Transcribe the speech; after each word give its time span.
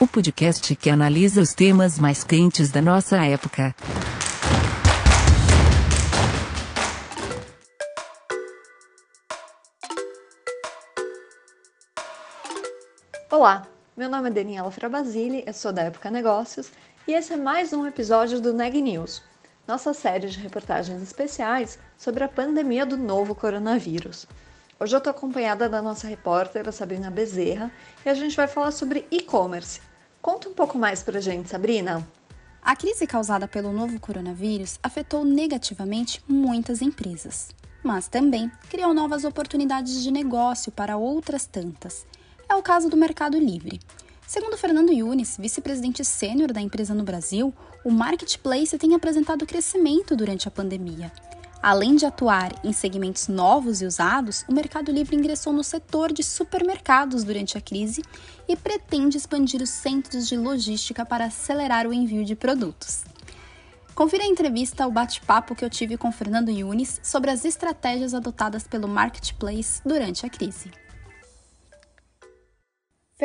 o 0.00 0.08
podcast 0.08 0.74
que 0.74 0.90
analisa 0.90 1.40
os 1.40 1.54
temas 1.54 1.98
mais 1.98 2.24
quentes 2.24 2.70
da 2.70 2.82
nossa 2.82 3.24
época. 3.24 3.74
Olá, 13.30 13.66
meu 13.96 14.08
nome 14.08 14.28
é 14.30 14.32
Daniela 14.32 14.70
Frabasile, 14.70 15.44
eu 15.46 15.52
sou 15.52 15.72
da 15.72 15.82
Época 15.82 16.10
Negócios 16.10 16.70
e 17.06 17.12
esse 17.12 17.32
é 17.32 17.36
mais 17.36 17.72
um 17.72 17.86
episódio 17.86 18.40
do 18.40 18.52
Neg 18.52 18.80
News, 18.80 19.22
nossa 19.66 19.94
série 19.94 20.28
de 20.28 20.38
reportagens 20.38 21.02
especiais 21.02 21.78
sobre 21.96 22.24
a 22.24 22.28
pandemia 22.28 22.84
do 22.84 22.96
novo 22.96 23.34
coronavírus. 23.34 24.26
Hoje 24.78 24.94
eu 24.94 24.98
estou 24.98 25.12
acompanhada 25.12 25.68
da 25.68 25.80
nossa 25.80 26.08
repórter, 26.08 26.70
Sabrina 26.72 27.10
Bezerra, 27.10 27.70
e 28.04 28.08
a 28.08 28.14
gente 28.14 28.36
vai 28.36 28.48
falar 28.48 28.72
sobre 28.72 29.06
e-commerce. 29.10 29.80
Conta 30.24 30.48
um 30.48 30.54
pouco 30.54 30.78
mais 30.78 31.02
pra 31.02 31.20
gente, 31.20 31.50
Sabrina. 31.50 32.02
A 32.62 32.74
crise 32.74 33.06
causada 33.06 33.46
pelo 33.46 33.70
novo 33.74 34.00
coronavírus 34.00 34.78
afetou 34.82 35.22
negativamente 35.22 36.24
muitas 36.26 36.80
empresas, 36.80 37.50
mas 37.82 38.08
também 38.08 38.50
criou 38.70 38.94
novas 38.94 39.22
oportunidades 39.24 40.02
de 40.02 40.10
negócio 40.10 40.72
para 40.72 40.96
outras 40.96 41.44
tantas. 41.44 42.06
É 42.48 42.54
o 42.54 42.62
caso 42.62 42.88
do 42.88 42.96
Mercado 42.96 43.38
Livre. 43.38 43.78
Segundo 44.26 44.56
Fernando 44.56 44.94
Yunis, 44.94 45.36
vice-presidente 45.38 46.02
sênior 46.02 46.54
da 46.54 46.60
empresa 46.62 46.94
no 46.94 47.04
Brasil, 47.04 47.52
o 47.84 47.90
marketplace 47.90 48.78
tem 48.78 48.94
apresentado 48.94 49.44
crescimento 49.44 50.16
durante 50.16 50.48
a 50.48 50.50
pandemia. 50.50 51.12
Além 51.64 51.96
de 51.96 52.04
atuar 52.04 52.52
em 52.62 52.74
segmentos 52.74 53.26
novos 53.26 53.80
e 53.80 53.86
usados, 53.86 54.44
o 54.46 54.52
Mercado 54.52 54.92
Livre 54.92 55.16
ingressou 55.16 55.50
no 55.50 55.64
setor 55.64 56.12
de 56.12 56.22
supermercados 56.22 57.24
durante 57.24 57.56
a 57.56 57.60
crise 57.62 58.02
e 58.46 58.54
pretende 58.54 59.16
expandir 59.16 59.62
os 59.62 59.70
centros 59.70 60.28
de 60.28 60.36
logística 60.36 61.06
para 61.06 61.24
acelerar 61.24 61.86
o 61.86 61.92
envio 61.94 62.22
de 62.22 62.36
produtos. 62.36 63.04
Confira 63.94 64.24
a 64.24 64.26
entrevista 64.26 64.84
ao 64.84 64.90
bate-papo 64.90 65.54
que 65.54 65.64
eu 65.64 65.70
tive 65.70 65.96
com 65.96 66.12
Fernando 66.12 66.50
Yunis 66.50 67.00
sobre 67.02 67.30
as 67.30 67.46
estratégias 67.46 68.12
adotadas 68.12 68.68
pelo 68.68 68.86
Marketplace 68.86 69.80
durante 69.86 70.26
a 70.26 70.28
crise. 70.28 70.70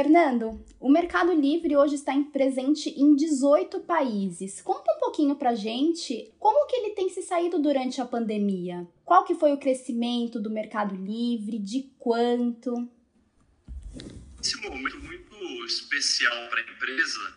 Fernando, 0.01 0.65
o 0.79 0.89
Mercado 0.89 1.33
Livre 1.33 1.75
hoje 1.75 1.95
está 1.95 2.13
presente 2.31 2.87
em 2.89 3.17
18 3.17 3.81
países. 3.81 4.61
Conta 4.61 4.93
um 4.93 4.97
pouquinho 4.97 5.35
pra 5.35 5.53
gente 5.53 6.33
como 6.39 6.67
que 6.67 6.75
ele 6.77 6.95
tem 6.95 7.09
se 7.09 7.21
saído 7.21 7.61
durante 7.61 7.99
a 7.99 8.05
pandemia. 8.05 8.87
Qual 9.03 9.25
que 9.25 9.35
foi 9.35 9.51
o 9.51 9.57
crescimento 9.57 10.39
do 10.39 10.49
Mercado 10.49 10.95
Livre, 10.95 11.59
de 11.59 11.91
quanto? 11.99 12.89
Esse 14.41 14.55
momento 14.61 14.99
muito 15.01 15.35
especial 15.65 16.47
para 16.47 16.61
a 16.61 16.63
empresa, 16.63 17.35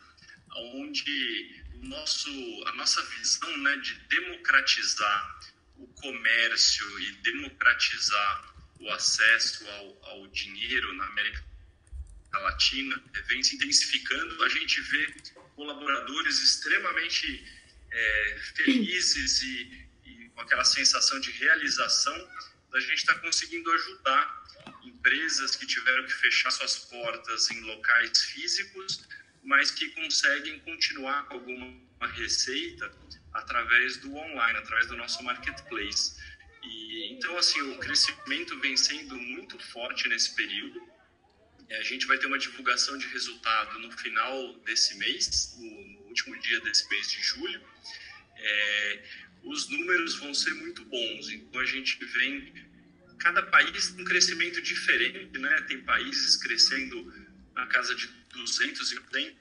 onde 0.75 1.65
nosso, 1.83 2.31
a 2.67 2.77
nossa 2.77 3.03
visão 3.19 3.59
né, 3.59 3.77
de 3.79 3.95
democratizar 4.09 5.41
o 5.79 5.87
comércio 6.01 6.87
e 7.01 7.13
democratizar 7.23 8.55
o 8.79 8.89
acesso 8.91 9.67
ao, 9.69 10.13
ao 10.13 10.27
dinheiro 10.29 10.93
na 10.93 11.07
América 11.07 11.52
Latina 12.39 13.03
vem 13.29 13.43
se 13.43 13.57
intensificando. 13.57 14.43
A 14.43 14.49
gente 14.49 14.81
vê 14.81 15.15
colaboradores 15.55 16.41
extremamente 16.43 17.45
é, 17.91 18.41
felizes 18.57 19.43
e, 19.43 19.89
e, 20.05 20.29
com 20.31 20.41
aquela 20.41 20.65
sensação 20.65 21.21
de 21.21 21.31
realização 21.33 22.17
da 22.71 22.81
gente 22.81 22.95
estar 22.95 23.15
tá 23.15 23.21
conseguindo 23.21 23.71
ajudar 23.71 24.43
empresas 24.85 25.57
que 25.57 25.67
tiveram 25.67 26.07
que 26.07 26.13
fechar 26.15 26.51
suas 26.51 26.79
portas 26.79 27.51
em 27.51 27.61
locais 27.61 28.19
físicos, 28.23 29.07
mas 29.43 29.71
que 29.71 29.89
conseguem 29.91 30.59
continuar 30.61 31.27
com 31.27 31.35
alguma 31.35 32.09
receita 32.15 32.91
através 33.33 33.97
do 33.99 34.15
online, 34.15 34.59
através 34.59 34.87
do 34.87 34.97
nosso 34.97 35.23
marketplace. 35.23 36.17
E, 36.63 37.13
então, 37.13 37.37
assim, 37.37 37.61
o 37.61 37.79
crescimento 37.79 38.59
vem 38.61 38.77
sendo 38.77 39.17
muito 39.17 39.59
forte 39.59 40.09
nesse 40.09 40.35
período 40.35 40.92
a 41.79 41.83
gente 41.83 42.07
vai 42.07 42.19
ter 42.19 42.27
uma 42.27 42.39
divulgação 42.39 42.97
de 42.99 43.07
resultado 43.09 43.79
no 43.79 43.91
final 43.93 44.55
desse 44.65 44.97
mês, 44.97 45.57
no, 45.59 45.85
no 45.87 46.01
último 46.09 46.39
dia 46.41 46.61
desse 46.61 46.89
mês 46.89 47.11
de 47.11 47.23
julho. 47.23 47.61
É, 48.37 49.05
os 49.45 49.69
números 49.69 50.17
vão 50.17 50.35
ser 50.35 50.55
muito 50.55 50.85
bons, 50.85 51.29
então 51.31 51.61
a 51.61 51.65
gente 51.67 52.05
vem. 52.05 52.73
Cada 53.19 53.43
país 53.45 53.91
tem 53.91 54.03
um 54.03 54.05
crescimento 54.05 54.61
diferente, 54.61 55.39
né? 55.39 55.61
Tem 55.63 55.81
países 55.83 56.37
crescendo 56.37 57.15
na 57.55 57.67
casa 57.67 57.95
de 57.95 58.09
200%. 58.35 59.37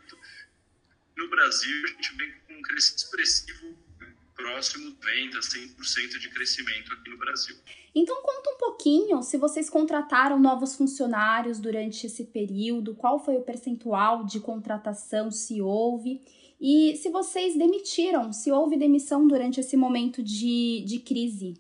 No 1.17 1.29
Brasil, 1.29 1.83
a 1.83 1.87
gente 1.87 2.15
vem 2.15 2.31
com 2.31 2.53
um 2.57 2.61
crescimento 2.61 2.99
expressivo 2.99 3.80
próximo 4.41 4.91
90%, 5.03 5.31
100% 5.77 6.19
de 6.19 6.29
crescimento 6.29 6.93
aqui 6.93 7.09
no 7.09 7.17
Brasil. 7.17 7.55
Então 7.93 8.21
conta 8.21 8.49
um 8.51 8.57
pouquinho 8.57 9.21
se 9.21 9.37
vocês 9.37 9.69
contrataram 9.69 10.39
novos 10.39 10.75
funcionários 10.75 11.59
durante 11.59 12.07
esse 12.07 12.25
período, 12.25 12.95
qual 12.95 13.23
foi 13.23 13.35
o 13.35 13.41
percentual 13.41 14.25
de 14.25 14.39
contratação, 14.39 15.29
se 15.29 15.61
houve, 15.61 16.21
e 16.59 16.95
se 16.97 17.09
vocês 17.09 17.57
demitiram, 17.57 18.31
se 18.31 18.51
houve 18.51 18.77
demissão 18.77 19.27
durante 19.27 19.59
esse 19.59 19.75
momento 19.75 20.21
de, 20.21 20.83
de 20.85 20.99
crise. 20.99 21.55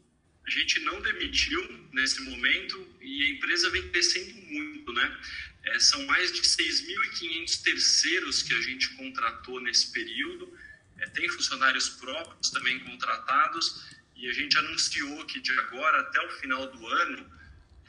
A 0.45 0.49
gente 0.49 0.79
não 0.81 1.01
demitiu 1.01 1.61
nesse 1.91 2.21
momento 2.21 2.87
e 3.01 3.23
a 3.23 3.29
empresa 3.31 3.69
vem 3.71 3.89
crescendo 3.89 4.33
muito, 4.51 4.93
né? 4.93 5.17
É, 5.63 5.79
são 5.79 6.05
mais 6.05 6.31
de 6.31 6.41
6.500 6.41 7.61
terceiros 7.63 8.43
que 8.43 8.53
a 8.53 8.61
gente 8.61 8.95
contratou 8.95 9.59
nesse 9.61 9.91
período. 9.91 10.51
É, 11.01 11.09
tem 11.09 11.27
funcionários 11.29 11.89
próprios 11.89 12.49
também 12.51 12.79
contratados 12.79 13.91
e 14.15 14.29
a 14.29 14.33
gente 14.33 14.57
anunciou 14.57 15.25
que 15.25 15.39
de 15.39 15.51
agora 15.59 15.99
até 15.99 16.25
o 16.25 16.31
final 16.39 16.71
do 16.71 16.87
ano 16.87 17.31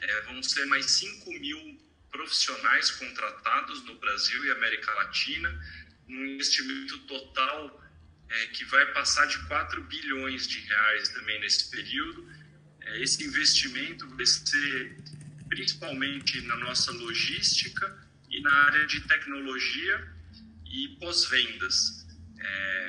é, 0.01 0.21
vão 0.21 0.41
ser 0.41 0.65
mais 0.65 0.85
5 0.91 1.31
mil 1.39 1.79
profissionais 2.11 2.91
contratados 2.91 3.83
no 3.85 3.95
Brasil 3.99 4.45
e 4.45 4.51
América 4.51 4.91
Latina, 4.93 5.49
um 6.07 6.25
investimento 6.25 6.99
total 6.99 7.83
é, 8.29 8.47
que 8.47 8.65
vai 8.65 8.85
passar 8.93 9.25
de 9.27 9.39
4 9.47 9.83
bilhões 9.83 10.47
de 10.47 10.59
reais 10.59 11.09
também 11.09 11.39
nesse 11.39 11.69
período. 11.69 12.27
É, 12.81 13.01
esse 13.01 13.23
investimento 13.23 14.07
vai 14.15 14.25
ser 14.25 14.97
principalmente 15.47 16.41
na 16.41 16.55
nossa 16.57 16.91
logística 16.91 17.85
e 18.29 18.41
na 18.41 18.53
área 18.65 18.87
de 18.87 19.01
tecnologia 19.01 20.13
e 20.65 20.89
pós-vendas. 20.99 22.07
É, 22.39 22.82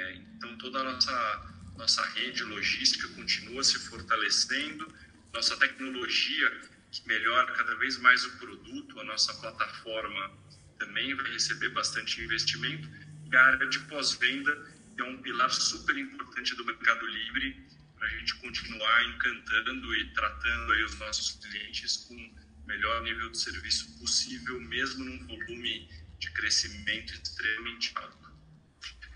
então, 0.54 0.58
toda 0.58 0.80
a 0.80 0.84
nossa 0.84 1.54
nossa 1.76 2.06
rede 2.10 2.44
logística 2.44 3.08
continua 3.08 3.64
se 3.64 3.76
fortalecendo, 3.80 4.94
nossa 5.32 5.56
tecnologia 5.56 6.60
que 6.92 7.06
melhora 7.08 7.52
cada 7.52 7.74
vez 7.76 7.98
mais 7.98 8.24
o 8.24 8.38
produto, 8.38 9.00
a 9.00 9.04
nossa 9.04 9.34
plataforma 9.34 10.30
também 10.78 11.14
vai 11.14 11.32
receber 11.32 11.70
bastante 11.70 12.20
investimento. 12.20 12.88
E 13.30 13.36
a 13.36 13.46
área 13.46 13.68
de 13.68 13.80
pós-venda 13.80 14.72
é 14.96 15.02
um 15.02 15.20
pilar 15.20 15.50
super 15.50 15.96
importante 15.98 16.54
do 16.54 16.64
Mercado 16.64 17.04
Livre 17.06 17.66
para 17.96 18.06
a 18.06 18.10
gente 18.10 18.34
continuar 18.36 19.04
encantando 19.08 19.96
e 19.96 20.12
tratando 20.12 20.72
aí 20.72 20.84
os 20.84 20.96
nossos 21.00 21.32
clientes 21.44 21.96
com 22.06 22.14
o 22.14 22.66
melhor 22.66 23.02
nível 23.02 23.30
de 23.30 23.38
serviço 23.38 23.98
possível, 23.98 24.60
mesmo 24.60 25.04
num 25.04 25.26
volume 25.26 25.88
de 26.20 26.30
crescimento 26.30 27.12
extremamente 27.12 27.92
alto. 27.96 28.23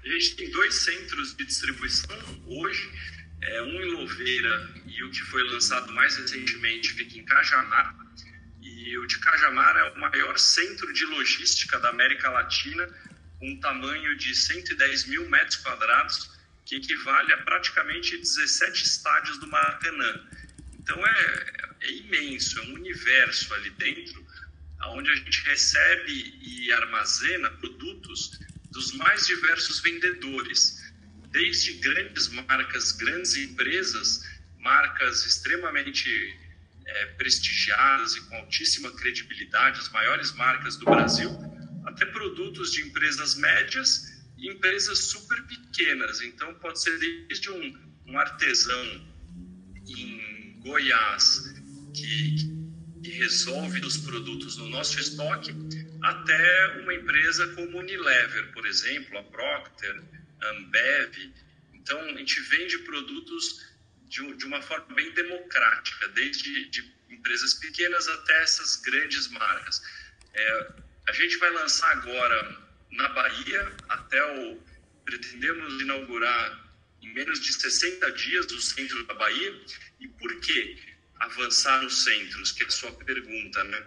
A 0.04 0.08
gente 0.08 0.36
tem 0.36 0.50
dois 0.50 0.74
centros 0.74 1.36
de 1.36 1.44
distribuição 1.44 2.42
hoje, 2.46 2.90
é, 3.42 3.62
um 3.62 3.82
em 3.82 3.90
Louveira 3.92 4.74
e 4.86 5.02
o 5.02 5.10
que 5.10 5.20
foi 5.22 5.42
lançado 5.44 5.92
mais 5.92 6.16
recentemente 6.16 6.92
fica 6.92 7.18
em 7.18 7.24
Cajamar. 7.24 7.96
E 8.62 8.96
o 8.96 9.06
de 9.06 9.18
Cajamar 9.18 9.76
é 9.76 9.90
o 9.90 9.98
maior 9.98 10.38
centro 10.38 10.92
de 10.92 11.04
logística 11.04 11.78
da 11.80 11.90
América 11.90 12.30
Latina, 12.30 12.86
com 13.38 13.50
um 13.50 13.60
tamanho 13.60 14.16
de 14.16 14.34
110 14.34 15.06
mil 15.06 15.28
metros 15.28 15.56
quadrados, 15.56 16.30
que 16.64 16.76
equivale 16.76 17.32
a 17.32 17.38
praticamente 17.38 18.16
17 18.16 18.84
estádios 18.84 19.38
do 19.38 19.46
Maracanã. 19.46 20.26
Então 20.78 21.06
é, 21.06 21.68
é 21.80 21.92
imenso, 21.92 22.58
é 22.60 22.62
um 22.62 22.74
universo 22.74 23.52
ali 23.54 23.70
dentro, 23.70 24.26
onde 24.86 25.10
a 25.10 25.14
gente 25.16 25.42
recebe 25.42 26.38
e 26.40 26.72
armazena 26.72 27.50
produtos 27.50 28.38
dos 28.70 28.93
mais 28.93 29.26
diversos 29.26 29.81
vendedores, 29.81 30.93
desde 31.31 31.75
grandes 31.75 32.29
marcas, 32.29 32.93
grandes 32.93 33.37
empresas, 33.37 34.25
marcas 34.59 35.25
extremamente 35.25 36.09
é, 36.87 37.06
prestigiadas 37.17 38.17
e 38.17 38.20
com 38.23 38.37
altíssima 38.37 38.91
credibilidade, 38.93 39.79
as 39.79 39.88
maiores 39.91 40.32
marcas 40.32 40.76
do 40.76 40.85
Brasil, 40.85 41.31
até 41.85 42.06
produtos 42.06 42.73
de 42.73 42.82
empresas 42.82 43.35
médias 43.35 44.19
e 44.37 44.50
empresas 44.50 44.99
super 44.99 45.43
pequenas. 45.47 46.20
Então, 46.23 46.55
pode 46.55 46.81
ser 46.81 46.99
desde 46.99 47.50
um, 47.50 47.79
um 48.06 48.19
artesão 48.19 49.06
em 49.87 50.61
Goiás 50.61 51.55
que, 51.94 52.37
que 53.03 53.11
resolve 53.11 53.81
os 53.81 53.97
produtos 53.97 54.56
no 54.56 54.69
nosso 54.69 54.99
estoque, 54.99 55.53
até 56.02 56.80
uma 56.80 56.94
empresa 56.94 57.54
como 57.54 57.78
Unilever, 57.78 58.52
por 58.52 58.66
exemplo, 58.66 59.18
a 59.18 59.22
Procter, 59.24 60.02
a 60.40 60.50
Ambev. 60.50 61.34
Então, 61.74 62.00
a 62.00 62.16
gente 62.16 62.40
vende 62.42 62.78
produtos 62.78 63.66
de, 64.04 64.34
de 64.36 64.44
uma 64.44 64.62
forma 64.62 64.94
bem 64.94 65.10
democrática, 65.12 66.08
desde 66.08 66.68
de 66.68 66.94
empresas 67.10 67.54
pequenas 67.54 68.06
até 68.08 68.42
essas 68.42 68.76
grandes 68.76 69.28
marcas. 69.28 69.82
É, 70.34 70.72
a 71.08 71.12
gente 71.12 71.36
vai 71.38 71.50
lançar 71.50 71.90
agora 71.92 72.58
na 72.92 73.08
Bahia, 73.10 73.72
até 73.88 74.22
o. 74.24 74.68
Pretendemos 75.04 75.80
inaugurar 75.80 76.68
em 77.00 77.14
menos 77.14 77.40
de 77.40 77.50
60 77.50 78.12
dias 78.12 78.46
o 78.52 78.60
centro 78.60 79.06
da 79.06 79.14
Bahia. 79.14 79.58
E 80.00 80.06
por 80.06 80.40
que 80.40 80.76
avançar 81.20 81.82
nos 81.82 82.04
centros? 82.04 82.52
Que 82.52 82.62
é 82.62 82.66
a 82.66 82.70
sua 82.70 82.92
pergunta, 82.92 83.64
né? 83.64 83.86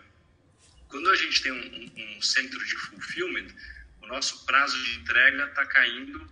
Quando 0.92 1.10
a 1.10 1.16
gente 1.16 1.42
tem 1.42 1.52
um, 1.52 2.18
um 2.18 2.22
centro 2.22 2.64
de 2.64 2.76
fulfillment, 2.76 3.48
o 4.04 4.08
nosso 4.08 4.46
prazo 4.46 4.78
de 4.84 5.00
entrega 5.00 5.46
está 5.46 5.66
caindo 5.66 6.30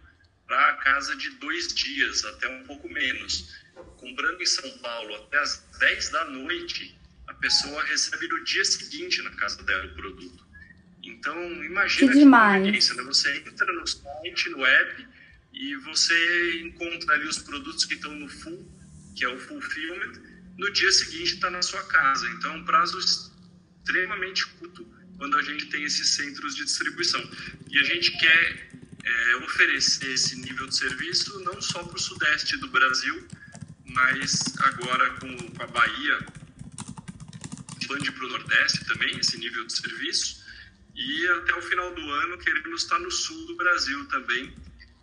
para 0.47 0.73
casa 0.77 1.15
de 1.15 1.29
dois 1.31 1.73
dias, 1.73 2.25
até 2.25 2.47
um 2.47 2.63
pouco 2.65 2.87
menos 2.89 3.59
comprando 3.97 4.41
em 4.41 4.45
São 4.45 4.69
Paulo 4.79 5.15
até 5.15 5.39
as 5.39 5.63
10 5.79 6.09
da 6.09 6.25
noite, 6.25 6.97
a 7.27 7.33
pessoa 7.35 7.83
recebe 7.83 8.27
no 8.27 8.43
dia 8.43 8.65
seguinte 8.65 9.21
na 9.21 9.31
casa 9.31 9.61
dela 9.63 9.85
o 9.85 9.95
produto. 9.95 10.43
Então, 11.03 11.63
imagina 11.63 12.11
que 12.11 12.19
demais. 12.19 12.89
né? 12.93 13.03
Você 13.03 13.37
entra 13.37 13.73
no 13.73 13.87
site, 13.87 14.49
no 14.49 14.65
app, 14.65 15.07
e 15.53 15.75
você 15.77 16.61
encontra 16.61 17.13
ali 17.15 17.27
os 17.27 17.39
produtos 17.39 17.85
que 17.85 17.95
estão 17.95 18.13
no 18.13 18.27
full, 18.27 18.67
que 19.15 19.25
é 19.25 19.29
o 19.29 19.39
fulfillment, 19.39 20.21
no 20.57 20.71
dia 20.71 20.91
seguinte 20.91 21.35
está 21.35 21.49
na 21.49 21.61
sua 21.61 21.83
casa. 21.83 22.27
Então, 22.29 22.53
é 22.53 22.57
um 22.57 22.65
prazo 22.65 22.97
extremamente 23.89 24.45
curto 24.45 24.85
quando 25.17 25.37
a 25.37 25.41
gente 25.41 25.65
tem 25.65 25.83
esses 25.83 26.09
centros 26.15 26.55
de 26.55 26.63
distribuição. 26.63 27.21
E 27.69 27.79
a 27.79 27.83
gente 27.83 28.15
quer 28.17 28.69
é, 29.03 29.35
oferecer 29.37 30.13
esse 30.13 30.39
nível 30.39 30.67
de 30.67 30.75
serviço 30.75 31.39
não 31.43 31.59
só 31.61 31.83
para 31.83 31.95
o 31.95 31.99
sudeste 31.99 32.55
do 32.57 32.69
Brasil, 32.69 33.27
mas 33.85 34.43
agora 34.59 35.09
com, 35.15 35.35
com 35.35 35.63
a 35.63 35.67
Bahia, 35.67 36.19
expande 37.81 38.11
para 38.11 38.25
o 38.25 38.29
Nordeste 38.29 38.85
também 38.85 39.17
esse 39.17 39.37
nível 39.37 39.65
de 39.65 39.73
serviço, 39.73 40.39
e 40.95 41.27
até 41.27 41.55
o 41.55 41.61
final 41.61 41.93
do 41.95 42.01
ano 42.11 42.37
queremos 42.37 42.83
estar 42.83 42.99
no 42.99 43.09
sul 43.09 43.47
do 43.47 43.55
Brasil 43.57 44.05
também, 44.07 44.53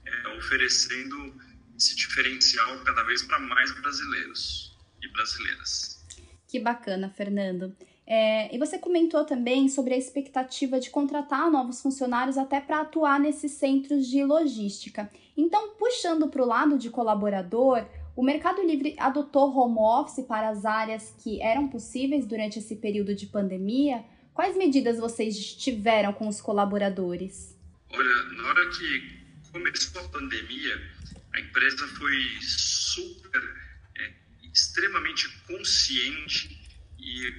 é, 0.05 0.29
oferecendo 0.39 1.35
esse 1.77 1.97
diferencial 1.97 2.79
cada 2.85 3.03
vez 3.03 3.23
para 3.23 3.39
mais 3.41 3.73
brasileiros 3.73 4.79
e 5.03 5.09
brasileiras. 5.09 6.07
Que 6.49 6.61
bacana, 6.61 7.11
Fernando. 7.11 7.77
É, 8.07 8.55
e 8.55 8.59
você 8.59 8.79
comentou 8.79 9.25
também 9.25 9.69
sobre 9.69 9.93
a 9.93 9.97
expectativa 9.97 10.79
de 10.79 10.91
contratar 10.91 11.51
novos 11.51 11.83
funcionários 11.83 12.39
até 12.39 12.61
para 12.61 12.83
atuar 12.83 13.19
nesses 13.19 13.53
centros 13.53 14.07
de 14.07 14.23
logística. 14.25 15.11
Então, 15.37 15.71
puxando 15.77 16.29
para 16.29 16.43
o 16.43 16.47
lado 16.47 16.79
de 16.79 16.89
colaborador, 16.89 17.85
o 18.15 18.23
Mercado 18.23 18.63
Livre 18.63 18.95
adotou 18.99 19.53
home 19.53 19.79
office 19.79 20.25
para 20.25 20.49
as 20.49 20.65
áreas 20.65 21.15
que 21.23 21.43
eram 21.43 21.69
possíveis 21.69 22.25
durante 22.27 22.61
esse 22.61 22.77
período 22.77 23.15
de 23.15 23.27
pandemia. 23.27 24.05
Quais 24.33 24.57
medidas 24.57 24.99
vocês 24.99 25.55
tiveram 25.55 26.13
com 26.13 26.29
os 26.29 26.41
colaboradores? 26.41 27.59
Olha, 27.93 28.23
na 28.37 28.49
hora 28.49 28.71
que 28.71 29.51
começou 29.53 30.01
a 30.01 30.09
pandemia, 30.09 30.81
a 31.35 31.41
empresa 31.41 31.89
foi 31.89 32.15
super, 32.41 33.43
é, 33.99 34.13
extremamente 34.53 35.29
consciente 35.47 36.59
e 36.99 37.27
a 37.27 37.31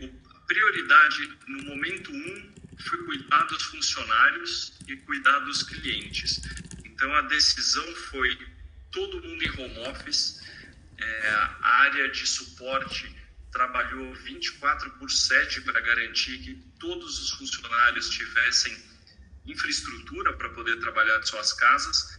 prioridade 0.47 1.37
no 1.47 1.63
momento 1.63 2.11
um 2.11 2.53
foi 2.79 3.03
cuidar 3.05 3.43
dos 3.43 3.63
funcionários 3.63 4.73
e 4.87 4.95
cuidar 4.97 5.39
dos 5.39 5.63
clientes. 5.63 6.41
Então 6.85 7.13
a 7.15 7.21
decisão 7.23 7.85
foi 8.09 8.37
todo 8.91 9.21
mundo 9.21 9.43
em 9.43 9.49
home 9.59 9.79
office, 9.89 10.41
é, 10.97 11.29
a 11.29 11.67
área 11.81 12.09
de 12.09 12.25
suporte 12.25 13.15
trabalhou 13.51 14.13
24 14.15 14.89
por 14.91 15.09
7 15.09 15.61
para 15.61 15.79
garantir 15.79 16.39
que 16.39 16.55
todos 16.79 17.19
os 17.19 17.31
funcionários 17.31 18.09
tivessem 18.09 18.75
infraestrutura 19.45 20.33
para 20.33 20.49
poder 20.49 20.79
trabalhar 20.79 21.19
de 21.19 21.29
suas 21.29 21.53
casas 21.53 22.17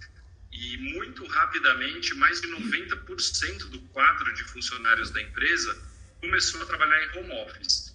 e 0.53 0.77
muito 0.79 1.27
rapidamente 1.27 2.15
mais 2.15 2.41
de 2.41 2.49
90% 2.49 3.71
do 3.71 3.81
quadro 3.93 4.33
de 4.35 4.45
funcionários 4.45 5.11
da 5.11 5.21
empresa 5.21 5.77
começou 6.21 6.63
a 6.63 6.67
trabalhar 6.67 7.05
em 7.05 7.19
home 7.19 7.33
office. 7.43 7.88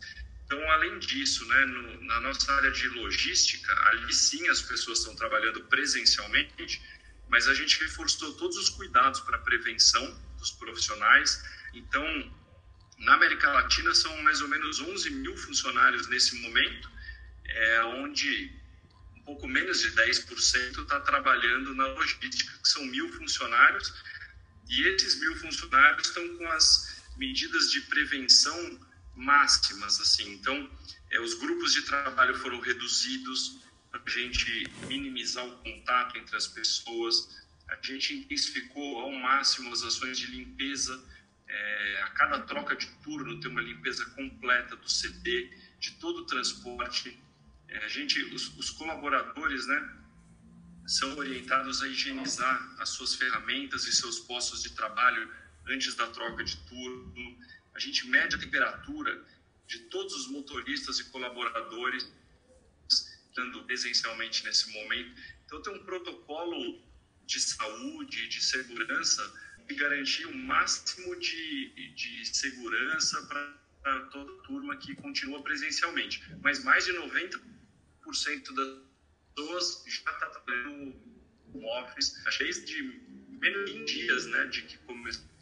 Então, 0.53 0.69
além 0.69 0.99
disso, 0.99 1.43
né, 1.47 1.65
no, 1.65 2.03
na 2.03 2.19
nossa 2.21 2.53
área 2.53 2.69
de 2.69 2.87
logística, 2.89 3.73
ali 3.87 4.13
sim 4.13 4.47
as 4.49 4.61
pessoas 4.61 4.99
estão 4.99 5.15
trabalhando 5.15 5.63
presencialmente, 5.63 6.79
mas 7.27 7.47
a 7.47 7.55
gente 7.55 7.79
reforçou 7.79 8.35
todos 8.35 8.55
os 8.57 8.69
cuidados 8.69 9.19
para 9.21 9.39
prevenção 9.39 10.05
dos 10.37 10.51
profissionais. 10.51 11.43
Então, 11.73 12.05
na 12.99 13.15
América 13.15 13.51
Latina 13.51 13.95
são 13.95 14.15
mais 14.21 14.41
ou 14.41 14.47
menos 14.47 14.79
11 14.79 15.09
mil 15.09 15.35
funcionários 15.35 16.05
nesse 16.07 16.35
momento, 16.35 16.87
é, 17.45 17.83
onde 17.85 18.53
um 19.17 19.23
pouco 19.23 19.47
menos 19.47 19.81
de 19.81 19.89
10% 19.89 20.83
está 20.83 20.99
trabalhando 20.99 21.73
na 21.73 21.87
logística, 21.87 22.59
que 22.61 22.69
são 22.69 22.85
mil 22.85 23.11
funcionários, 23.13 23.91
e 24.69 24.83
esses 24.89 25.19
mil 25.19 25.35
funcionários 25.37 26.09
estão 26.09 26.37
com 26.37 26.47
as 26.51 27.01
medidas 27.17 27.71
de 27.71 27.81
prevenção 27.81 28.92
máximas, 29.15 29.99
assim. 29.99 30.33
Então, 30.33 30.69
é, 31.11 31.19
os 31.19 31.33
grupos 31.35 31.73
de 31.73 31.83
trabalho 31.83 32.35
foram 32.35 32.59
reduzidos 32.59 33.59
para 33.91 34.01
a 34.05 34.09
gente 34.09 34.69
minimizar 34.87 35.45
o 35.45 35.57
contato 35.57 36.17
entre 36.17 36.35
as 36.35 36.47
pessoas, 36.47 37.43
a 37.69 37.77
gente 37.81 38.13
intensificou 38.13 38.99
ao 38.99 39.11
máximo 39.11 39.71
as 39.71 39.83
ações 39.83 40.17
de 40.17 40.27
limpeza. 40.27 41.03
É, 41.47 42.01
a 42.03 42.09
cada 42.09 42.39
troca 42.41 42.75
de 42.75 42.87
turno 43.03 43.39
tem 43.39 43.51
uma 43.51 43.61
limpeza 43.61 44.05
completa 44.11 44.75
do 44.75 44.89
CD, 44.89 45.55
de 45.79 45.91
todo 45.91 46.21
o 46.21 46.25
transporte. 46.25 47.19
É, 47.67 47.85
a 47.85 47.87
gente, 47.87 48.19
os, 48.33 48.55
os 48.57 48.69
colaboradores, 48.71 49.67
né, 49.67 49.97
são 50.87 51.15
orientados 51.17 51.81
a 51.81 51.87
higienizar 51.87 52.75
as 52.79 52.89
suas 52.89 53.15
ferramentas 53.15 53.85
e 53.85 53.93
seus 53.93 54.19
postos 54.19 54.61
de 54.63 54.71
trabalho 54.71 55.31
antes 55.67 55.95
da 55.95 56.07
troca 56.07 56.43
de 56.43 56.57
turno. 56.67 57.37
A 57.75 57.79
gente 57.79 58.07
mede 58.07 58.35
a 58.35 58.39
temperatura 58.39 59.23
de 59.67 59.79
todos 59.89 60.13
os 60.13 60.27
motoristas 60.27 60.99
e 60.99 61.05
colaboradores 61.05 62.07
estando 62.87 63.63
presencialmente 63.63 64.43
nesse 64.45 64.71
momento. 64.71 65.19
Então 65.45 65.61
tem 65.61 65.73
um 65.73 65.83
protocolo 65.83 66.81
de 67.25 67.39
saúde, 67.39 68.27
de 68.27 68.43
segurança, 68.43 69.33
e 69.69 69.75
garantir 69.75 70.25
o 70.25 70.35
máximo 70.35 71.15
de, 71.19 71.93
de 71.95 72.25
segurança 72.25 73.21
para 73.27 73.99
toda 74.11 74.31
a 74.31 74.43
turma 74.43 74.75
que 74.77 74.95
continua 74.95 75.41
presencialmente. 75.41 76.23
Mas 76.41 76.63
mais 76.63 76.85
de 76.85 76.93
90% 76.93 77.39
das 78.53 78.83
pessoas 79.35 79.83
já 79.87 80.11
está 80.11 80.29
trabalhando 80.29 80.95
no 81.53 81.65
office, 81.79 82.21
achei 82.27 82.49
de 82.51 82.83
menos 83.29 83.71
de 83.71 83.85
dias, 83.85 84.25
né, 84.27 84.45
de 84.47 84.63
que 84.63 84.77
começou 84.79 85.32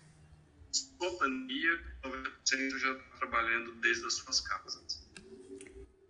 a 1.01 1.11
pandemia, 1.17 1.79
90% 2.03 2.77
já 2.79 2.91
está 2.91 3.17
trabalhando 3.17 3.73
desde 3.81 4.05
as 4.05 4.13
suas 4.13 4.39
casas. 4.41 5.07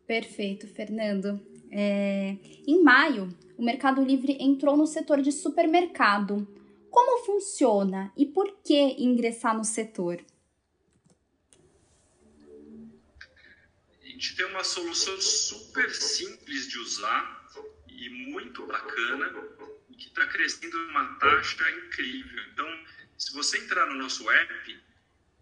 Perfeito, 0.08 0.68
Fernando. 0.68 1.40
É, 1.72 2.38
em 2.68 2.84
maio, 2.84 3.30
o 3.58 3.64
Mercado 3.64 4.04
Livre 4.04 4.38
entrou 4.40 4.76
no 4.76 4.86
setor 4.86 5.22
de 5.22 5.32
supermercado. 5.32 6.48
Como 6.90 7.26
funciona 7.26 8.12
e 8.18 8.26
por 8.26 8.62
que 8.62 8.96
ingressar 9.00 9.56
no 9.56 9.64
setor? 9.64 10.24
A 14.02 14.06
gente 14.06 14.36
tem 14.36 14.46
uma 14.48 14.64
solução 14.64 15.20
super 15.22 15.90
simples 15.90 16.68
de 16.68 16.78
usar 16.80 17.50
e 17.88 18.10
muito 18.32 18.66
bacana 18.68 19.30
que 20.02 20.08
está 20.08 20.26
crescendo 20.26 20.76
uma 20.90 21.16
taxa 21.20 21.64
incrível. 21.70 22.44
Então, 22.52 22.66
se 23.22 23.32
você 23.34 23.60
entrar 23.60 23.86
no 23.86 23.94
nosso 24.02 24.28
app, 24.32 24.84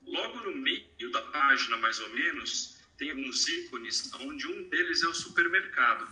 logo 0.05 0.41
no 0.41 0.53
meio 0.57 1.12
da 1.13 1.21
página, 1.21 1.77
mais 1.77 1.98
ou 2.01 2.09
menos, 2.09 2.77
tem 2.98 3.09
alguns 3.09 3.48
ícones, 3.48 4.12
onde 4.15 4.45
um 4.48 4.67
deles 4.67 5.01
é 5.01 5.07
o 5.07 5.13
supermercado. 5.13 6.05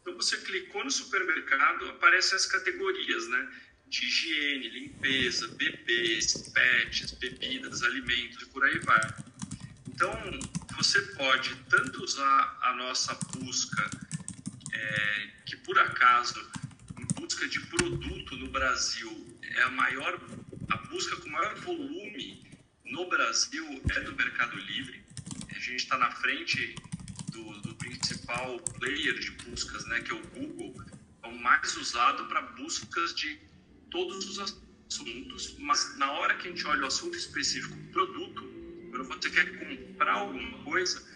Então 0.00 0.16
você 0.16 0.38
clicou 0.38 0.82
no 0.82 0.90
supermercado, 0.90 1.86
aparecem 1.90 2.34
as 2.34 2.46
categorias, 2.46 3.28
né? 3.28 3.52
De 3.88 4.06
higiene, 4.06 4.70
limpeza, 4.70 5.48
bebês, 5.48 6.48
pets, 6.48 7.12
bebidas, 7.12 7.82
alimentos 7.82 8.42
e 8.42 8.46
por 8.46 8.64
aí 8.64 8.78
vai. 8.78 9.14
Então 9.88 10.10
você 10.78 10.98
pode 11.18 11.54
tanto 11.68 12.02
usar 12.02 12.58
a 12.62 12.74
nossa 12.76 13.12
busca, 13.36 13.90
é, 14.72 15.30
que 15.44 15.58
por 15.58 15.78
acaso, 15.78 16.42
busca 17.20 17.46
de 17.46 17.60
produto 17.66 18.34
no 18.36 18.48
Brasil, 18.48 19.38
é 19.42 19.62
a 19.62 19.70
maior, 19.70 20.18
a 20.72 20.76
busca 20.88 21.14
com 21.16 21.28
maior 21.28 21.54
volume 21.56 22.42
no 22.86 23.06
Brasil 23.06 23.82
é 23.90 24.00
do 24.00 24.16
Mercado 24.16 24.56
Livre. 24.56 25.04
A 25.50 25.58
gente 25.58 25.76
está 25.76 25.98
na 25.98 26.10
frente 26.12 26.74
do, 27.30 27.60
do, 27.60 27.74
principal 27.74 28.58
player 28.78 29.18
de 29.18 29.32
buscas, 29.32 29.84
né, 29.86 30.00
que 30.00 30.10
é 30.10 30.14
o 30.14 30.22
Google, 30.28 30.82
é 31.22 31.26
o 31.28 31.38
mais 31.38 31.76
usado 31.76 32.24
para 32.24 32.40
buscas 32.40 33.14
de 33.14 33.38
todos 33.90 34.26
os 34.26 34.38
assuntos, 34.38 35.58
mas 35.58 35.94
na 35.98 36.10
hora 36.12 36.36
que 36.38 36.48
a 36.48 36.50
gente 36.50 36.66
olha 36.66 36.84
o 36.84 36.86
assunto 36.86 37.18
específico 37.18 37.76
produto, 37.92 38.42
quando 38.90 39.04
você 39.04 39.28
quer 39.28 39.58
comprar 39.58 40.14
alguma 40.14 40.64
coisa, 40.64 41.06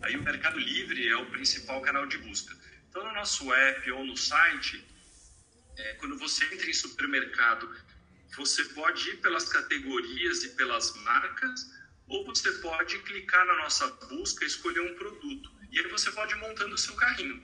aí 0.00 0.16
o 0.16 0.22
Mercado 0.22 0.58
Livre 0.58 1.06
é 1.06 1.16
o 1.16 1.26
principal 1.26 1.82
canal 1.82 2.06
de 2.06 2.16
busca. 2.16 2.56
Então, 2.88 3.04
no 3.04 3.12
nosso 3.12 3.52
app 3.52 3.90
ou 3.92 4.06
no 4.06 4.16
site, 4.16 4.82
é, 5.76 5.94
quando 5.94 6.18
você 6.18 6.46
entra 6.46 6.68
em 6.68 6.74
supermercado, 6.74 7.68
você 8.36 8.64
pode 8.66 9.10
ir 9.10 9.20
pelas 9.20 9.48
categorias 9.48 10.42
e 10.44 10.48
pelas 10.50 10.94
marcas, 11.02 11.70
ou 12.06 12.24
você 12.24 12.50
pode 12.52 12.98
clicar 13.00 13.46
na 13.46 13.56
nossa 13.58 13.86
busca 14.08 14.44
escolher 14.44 14.80
um 14.80 14.94
produto. 14.94 15.50
E 15.70 15.78
aí 15.78 15.88
você 15.88 16.10
pode 16.10 16.34
ir 16.34 16.38
montando 16.38 16.74
o 16.74 16.78
seu 16.78 16.94
carrinho. 16.94 17.42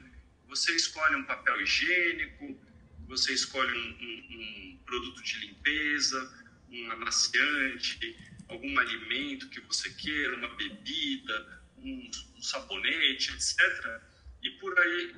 Você 0.48 0.74
escolhe 0.74 1.16
um 1.16 1.24
papel 1.24 1.60
higiênico, 1.60 2.58
você 3.06 3.32
escolhe 3.32 3.72
um, 3.72 3.96
um, 4.00 4.74
um 4.74 4.78
produto 4.84 5.22
de 5.22 5.38
limpeza, 5.46 6.46
um 6.70 6.90
amaciante, 6.92 8.16
algum 8.48 8.78
alimento 8.78 9.48
que 9.48 9.60
você 9.60 9.90
queira, 9.90 10.36
uma 10.36 10.54
bebida, 10.56 11.62
um, 11.78 12.10
um 12.36 12.42
sabonete, 12.42 13.32
etc. 13.32 14.00
E 14.42 14.50
por 14.52 14.78
aí, 14.78 15.14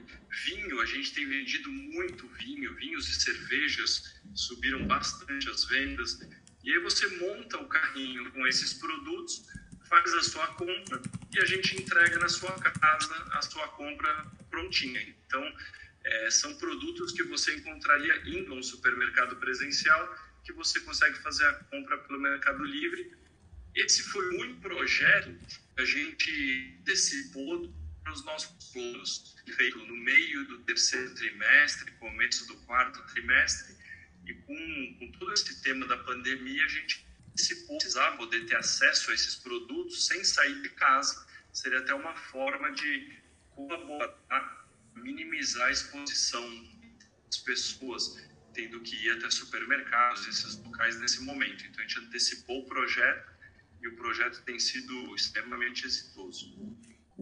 vinho, 0.47 0.81
a 0.81 0.87
gente 0.87 1.13
tem 1.13 1.27
vendido 1.29 1.71
muito 1.71 2.27
vinho, 2.29 2.75
vinhos 2.77 3.09
e 3.09 3.21
cervejas 3.21 4.21
subiram 4.35 4.87
bastante 4.87 5.49
as 5.49 5.65
vendas. 5.65 6.21
E 6.65 6.73
aí 6.73 6.79
você 6.81 7.07
monta 7.19 7.59
o 7.59 7.69
carrinho 7.69 8.31
com 8.33 8.47
esses 8.47 8.75
produtos, 8.75 9.47
faz 9.89 10.15
a 10.15 10.23
sua 10.23 10.47
compra 10.55 11.01
e 11.35 11.41
a 11.41 11.45
gente 11.45 11.77
entrega 11.77 12.19
na 12.19 12.29
sua 12.29 12.53
casa 12.53 13.29
a 13.33 13.43
sua 13.43 13.69
compra 13.69 14.27
prontinha. 14.49 15.01
Então, 15.27 15.43
é, 16.05 16.31
são 16.31 16.55
produtos 16.57 17.13
que 17.13 17.23
você 17.25 17.57
encontraria 17.57 18.23
indo 18.27 18.53
a 18.55 18.57
um 18.57 18.63
supermercado 18.63 19.37
presencial, 19.37 20.17
que 20.45 20.53
você 20.53 20.81
consegue 20.81 21.19
fazer 21.19 21.47
a 21.47 21.53
compra 21.65 21.99
pelo 21.99 22.21
Mercado 22.21 22.65
Livre. 22.65 23.13
Esse 23.75 24.03
foi 24.05 24.39
um 24.39 24.61
projeto 24.61 25.37
que 25.77 25.83
a 25.83 25.85
gente 25.85 26.79
antecipou 26.81 27.73
os 28.09 28.25
nossos 28.25 28.73
planos, 28.73 29.37
feito 29.57 29.79
no 29.79 29.97
meio 29.97 30.47
do 30.47 30.59
terceiro 30.61 31.15
trimestre, 31.15 31.91
começo 31.93 32.47
do 32.47 32.57
quarto 32.59 33.03
trimestre, 33.13 33.77
e 34.27 34.35
com, 34.35 34.97
com 34.99 35.13
todo 35.19 35.33
esse 35.33 35.63
tema 35.63 35.87
da 35.87 35.97
pandemia, 35.99 36.65
a 36.65 36.69
gente 36.69 37.07
se 37.37 37.67
precisar 37.67 38.13
poder 38.13 38.47
ter 38.47 38.57
acesso 38.57 39.11
a 39.11 39.15
esses 39.15 39.37
produtos 39.37 40.07
sem 40.07 40.23
sair 40.25 40.61
de 40.63 40.69
casa, 40.71 41.27
seria 41.53 41.79
até 41.79 41.95
uma 41.95 42.15
forma 42.15 42.71
de 42.73 43.19
colaborar, 43.51 44.69
minimizar 44.95 45.69
a 45.69 45.71
exposição 45.71 46.69
das 47.27 47.39
pessoas, 47.39 48.29
tendo 48.53 48.81
que 48.81 48.97
ir 48.97 49.11
até 49.13 49.31
supermercados, 49.31 50.27
esses 50.27 50.57
locais 50.63 50.99
nesse 51.01 51.23
momento. 51.23 51.65
Então 51.67 51.85
a 51.85 51.87
gente 51.87 51.99
antecipou 52.01 52.61
o 52.61 52.67
projeto 52.67 53.31
e 53.81 53.89
o 53.89 53.97
projeto 53.97 54.43
tem 54.43 54.59
sido 54.59 55.15
extremamente 55.15 55.87
exitoso. 55.87 56.55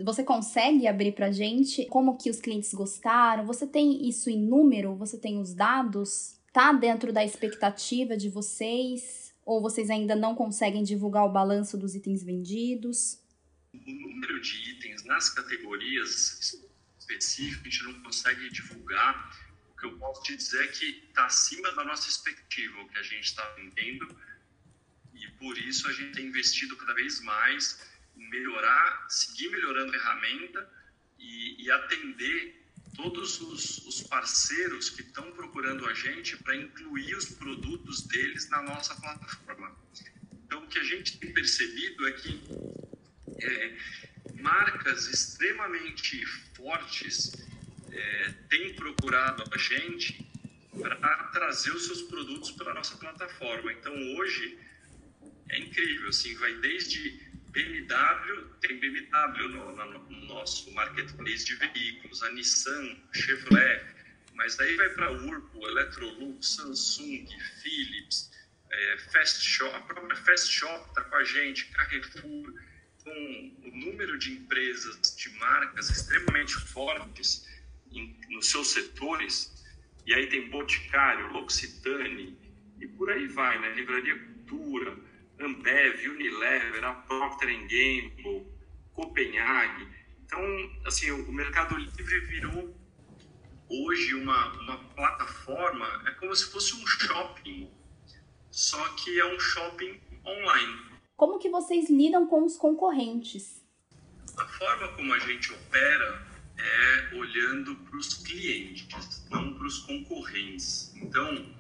Você 0.05 0.23
consegue 0.23 0.87
abrir 0.87 1.13
para 1.13 1.31
gente 1.31 1.87
como 1.87 2.17
que 2.17 2.31
os 2.31 2.41
clientes 2.41 2.73
gostaram? 2.73 3.45
Você 3.47 3.67
tem 3.67 4.09
isso 4.09 4.31
em 4.31 4.41
número? 4.41 4.95
Você 4.95 5.19
tem 5.19 5.41
os 5.41 5.53
dados? 5.53 6.39
Tá 6.53 6.73
dentro 6.73 7.13
da 7.13 7.25
expectativa 7.25 8.17
de 8.17 8.29
vocês? 8.29 9.35
Ou 9.45 9.61
vocês 9.61 9.91
ainda 9.91 10.15
não 10.15 10.35
conseguem 10.35 10.83
divulgar 10.83 11.25
o 11.25 11.33
balanço 11.33 11.77
dos 11.77 11.95
itens 11.95 12.23
vendidos? 12.23 13.19
O 13.73 13.91
número 13.91 14.41
de 14.41 14.71
itens 14.71 15.05
nas 15.05 15.31
categorias 15.31 16.61
específicas 16.99 17.67
a 17.67 17.71
gente 17.71 17.85
não 17.85 18.03
consegue 18.03 18.51
divulgar. 18.51 19.37
O 19.73 19.81
que 19.81 19.87
eu 19.87 19.99
posso 19.99 20.23
te 20.23 20.37
dizer 20.37 20.65
é 20.65 20.69
que 20.69 20.85
está 21.09 21.27
acima 21.27 21.73
da 21.73 21.85
nossa 21.85 22.09
expectativa 22.09 22.81
o 22.81 22.89
que 22.89 22.99
a 22.99 23.03
gente 23.03 23.25
está 23.25 23.43
vendendo 23.57 24.17
e 25.15 25.27
por 25.39 25.57
isso 25.59 25.89
a 25.89 25.93
gente 25.93 26.13
tem 26.13 26.27
investido 26.27 26.77
cada 26.77 26.95
vez 26.95 27.21
mais 27.23 27.81
melhorar, 28.19 29.07
seguir 29.09 29.51
melhorando 29.51 29.91
a 29.91 29.93
ferramenta 29.93 30.71
e, 31.19 31.65
e 31.65 31.71
atender 31.71 32.59
todos 32.97 33.41
os, 33.41 33.79
os, 33.87 34.03
parceiros 34.03 34.91
que 34.91 35.03
estão 35.03 35.31
procurando 35.33 35.87
a 35.87 35.95
gente 35.95 36.37
para 36.39 36.57
incluir 36.57 37.15
os 37.15 37.27
produtos 37.27 38.03
deles 38.03 38.49
na 38.51 38.61
nossa 38.63 38.95
plataforma. 38.97 39.77
Então, 40.45 40.65
o 40.65 40.67
que 40.67 40.79
a 40.79 40.85
gente 40.85 41.17
tem 41.19 41.33
percebido 41.33 42.09
é 42.09 42.13
que 42.13 42.43
é, 43.41 43.77
marcas 44.41 45.07
extremamente 45.07 46.25
fortes 46.57 47.33
é, 47.93 48.33
têm 48.49 48.75
procurado 48.75 49.45
a 49.53 49.59
gente 49.59 50.27
para 50.81 51.25
trazer 51.33 51.71
os 51.73 51.87
seus 51.87 52.03
produtos 52.03 52.51
para 52.53 52.73
a 52.73 52.75
nossa 52.75 52.97
plataforma. 52.97 53.73
Então, 53.73 53.95
hoje 54.17 54.59
é 55.51 55.59
incrível, 55.59 56.09
assim, 56.09 56.35
vai 56.35 56.53
desde 56.55 57.28
BMW, 57.51 58.45
tem 58.61 58.79
BMW 58.79 59.49
no, 59.49 59.73
no, 59.75 60.27
nosso 60.27 60.71
marketplace 60.73 61.45
de 61.45 61.57
veículos, 61.57 62.23
a 62.23 62.31
Nissan, 62.33 62.97
Chevrolet, 63.13 63.85
mas 64.35 64.57
daí 64.57 64.77
vai 64.77 64.89
para 64.91 65.13
Urbo, 65.13 65.67
Electrolux, 65.69 66.57
Samsung, 66.57 67.27
Philips, 67.63 68.31
é, 68.71 68.99
Fast 69.13 69.45
Shop, 69.45 69.75
a 69.75 69.81
própria 69.81 70.17
Fast 70.17 70.53
Shop 70.53 70.89
está 70.89 71.03
com 71.05 71.17
a 71.17 71.25
gente, 71.25 71.65
Carrefour, 71.71 72.53
com 73.03 73.57
o 73.65 73.77
número 73.77 74.19
de 74.19 74.33
empresas, 74.33 75.17
de 75.17 75.31
marcas 75.39 75.91
extremamente 75.91 76.55
fortes 76.55 77.49
em, 77.91 78.21
nos 78.29 78.51
seus 78.51 78.73
setores, 78.73 79.65
e 80.07 80.15
aí 80.15 80.27
tem 80.29 80.49
Boticário, 80.51 81.33
L'Occitane, 81.33 82.39
e 82.81 82.87
por 82.87 83.11
aí 83.11 83.27
vai, 83.27 83.59
né? 83.61 83.73
Livraria 83.75 84.19
Cultura, 84.19 84.97
Ambev, 85.41 86.09
Unilever, 86.09 86.85
a 86.85 86.95
Procter 86.95 87.49
Gamble, 87.61 88.47
Copenhague. 88.93 89.89
Então, 90.25 90.41
assim, 90.85 91.11
o 91.11 91.33
Mercado 91.33 91.77
Livre 91.77 92.21
virou 92.27 92.75
hoje 93.69 94.15
uma, 94.15 94.53
uma 94.61 94.79
plataforma, 94.95 95.87
é 96.07 96.11
como 96.13 96.35
se 96.35 96.51
fosse 96.51 96.75
um 96.75 96.87
shopping, 96.87 97.71
só 98.51 98.83
que 98.91 99.19
é 99.19 99.27
um 99.27 99.39
shopping 99.39 100.01
online. 100.25 100.89
Como 101.17 101.39
que 101.39 101.49
vocês 101.49 101.89
lidam 101.91 102.27
com 102.27 102.45
os 102.45 102.57
concorrentes? 102.57 103.63
A 104.37 104.47
forma 104.47 104.89
como 104.93 105.13
a 105.15 105.19
gente 105.19 105.53
opera 105.53 106.27
é 106.57 107.15
olhando 107.15 107.77
para 107.77 107.97
os 107.97 108.15
clientes, 108.15 109.27
não 109.31 109.55
para 109.55 109.67
os 109.67 109.79
concorrentes. 109.81 110.95
Então, 110.97 111.55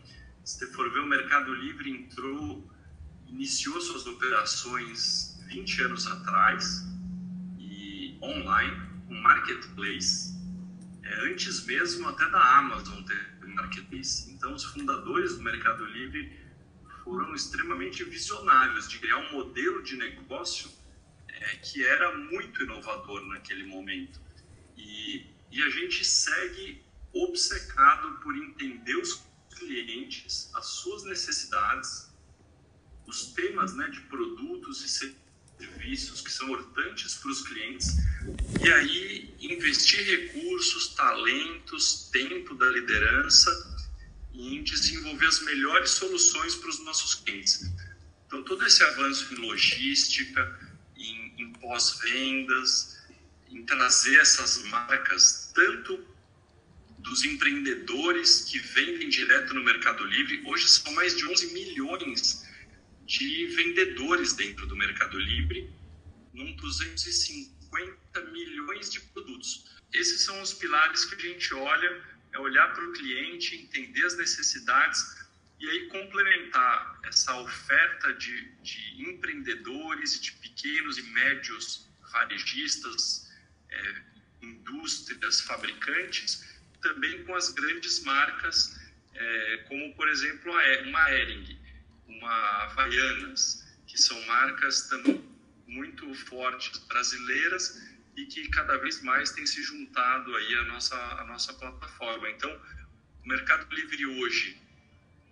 se 0.44 0.58
você 0.58 0.66
for 0.72 0.90
ver, 0.92 1.00
o 1.00 1.06
Mercado 1.06 1.54
Livre 1.54 1.90
entrou 1.90 2.68
iniciou 3.28 3.80
suas 3.80 4.06
operações 4.06 5.38
20 5.46 5.82
anos 5.82 6.06
atrás 6.06 6.86
e 7.58 8.18
online, 8.22 8.76
um 9.08 9.20
marketplace, 9.20 10.36
é, 11.02 11.30
antes 11.30 11.64
mesmo 11.64 12.08
até 12.08 12.28
da 12.30 12.58
Amazon 12.58 13.02
ter 13.04 13.38
marketplace. 13.58 14.30
Então, 14.30 14.54
os 14.54 14.64
fundadores 14.64 15.36
do 15.36 15.42
Mercado 15.42 15.84
Livre 15.84 16.32
foram 17.04 17.34
extremamente 17.34 18.04
visionários 18.04 18.88
de 18.88 18.98
criar 18.98 19.16
um 19.16 19.32
modelo 19.32 19.82
de 19.82 19.96
negócio 19.96 20.70
é, 21.28 21.56
que 21.56 21.84
era 21.84 22.16
muito 22.16 22.62
inovador 22.62 23.24
naquele 23.26 23.64
momento. 23.64 24.20
E, 24.76 25.26
e 25.50 25.62
a 25.62 25.70
gente 25.70 26.04
segue 26.04 26.84
obcecado 27.12 28.20
por 28.22 28.36
entender 28.36 28.96
os 28.96 29.24
clientes, 29.56 30.50
as 30.54 30.66
suas 30.66 31.04
necessidades 31.04 32.07
os 33.08 33.32
temas 33.32 33.74
né, 33.74 33.88
de 33.88 34.00
produtos 34.02 34.84
e 34.84 35.10
serviços 35.58 36.20
que 36.20 36.30
são 36.30 36.50
importantes 36.50 37.14
para 37.14 37.30
os 37.30 37.42
clientes 37.48 37.96
e 38.62 38.70
aí 38.70 39.34
investir 39.40 40.04
recursos, 40.04 40.94
talentos, 40.94 42.10
tempo 42.12 42.54
da 42.54 42.66
liderança 42.66 43.50
em 44.34 44.62
desenvolver 44.62 45.26
as 45.26 45.40
melhores 45.42 45.90
soluções 45.90 46.54
para 46.54 46.68
os 46.68 46.84
nossos 46.84 47.14
clientes. 47.14 47.72
Então, 48.26 48.42
todo 48.42 48.64
esse 48.66 48.84
avanço 48.84 49.32
em 49.32 49.38
logística, 49.38 50.60
em, 50.94 51.34
em 51.38 51.52
pós-vendas, 51.54 52.98
em 53.48 53.64
trazer 53.64 54.20
essas 54.20 54.62
marcas 54.64 55.50
tanto 55.54 56.06
dos 56.98 57.24
empreendedores 57.24 58.42
que 58.42 58.58
vendem 58.58 59.08
direto 59.08 59.54
no 59.54 59.64
Mercado 59.64 60.04
Livre. 60.04 60.42
Hoje 60.44 60.68
são 60.68 60.92
mais 60.92 61.16
de 61.16 61.24
11 61.24 61.54
milhões 61.54 62.46
de 63.08 63.46
vendedores 63.46 64.34
dentro 64.34 64.66
do 64.66 64.76
Mercado 64.76 65.18
Livre, 65.18 65.72
num 66.34 66.54
250 66.56 68.20
milhões 68.30 68.92
de 68.92 69.00
produtos. 69.00 69.80
Esses 69.94 70.20
são 70.20 70.38
os 70.42 70.52
pilares 70.52 71.06
que 71.06 71.14
a 71.14 71.18
gente 71.18 71.54
olha, 71.54 72.04
é 72.34 72.38
olhar 72.38 72.74
para 72.74 72.84
o 72.84 72.92
cliente, 72.92 73.56
entender 73.56 74.04
as 74.04 74.18
necessidades 74.18 75.02
e 75.58 75.66
aí 75.70 75.88
complementar 75.88 77.00
essa 77.04 77.34
oferta 77.40 78.12
de, 78.12 78.50
de 78.62 79.02
empreendedores, 79.02 80.20
de 80.20 80.32
pequenos 80.32 80.98
e 80.98 81.02
médios 81.04 81.88
varejistas, 82.12 83.32
é, 83.70 84.02
indústrias, 84.42 85.40
fabricantes, 85.40 86.44
também 86.82 87.24
com 87.24 87.34
as 87.34 87.48
grandes 87.54 88.04
marcas, 88.04 88.78
é, 89.14 89.56
como 89.66 89.94
por 89.94 90.08
exemplo 90.10 90.52
uma 90.84 91.10
Ering, 91.10 91.58
uma 92.08 92.64
Havaianas, 92.64 93.66
que 93.86 93.98
são 93.98 94.20
marcas 94.26 94.88
também 94.88 95.24
muito 95.66 96.12
fortes 96.14 96.78
brasileiras 96.86 97.82
e 98.16 98.26
que 98.26 98.48
cada 98.48 98.76
vez 98.78 99.00
mais 99.02 99.30
têm 99.30 99.46
se 99.46 99.62
juntado 99.62 100.34
aí 100.34 100.54
à 100.56 100.64
nossa, 100.64 100.96
à 100.96 101.24
nossa 101.26 101.52
plataforma. 101.54 102.28
Então, 102.30 102.50
o 103.24 103.28
Mercado 103.28 103.72
Livre 103.74 104.06
hoje, 104.06 104.60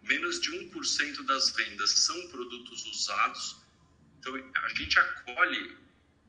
menos 0.03 0.41
de 0.41 0.51
1% 0.53 1.25
das 1.25 1.51
vendas 1.51 1.91
são 1.91 2.29
produtos 2.29 2.85
usados. 2.87 3.57
Então, 4.19 4.35
a 4.37 4.69
gente 4.69 4.99
acolhe 4.99 5.77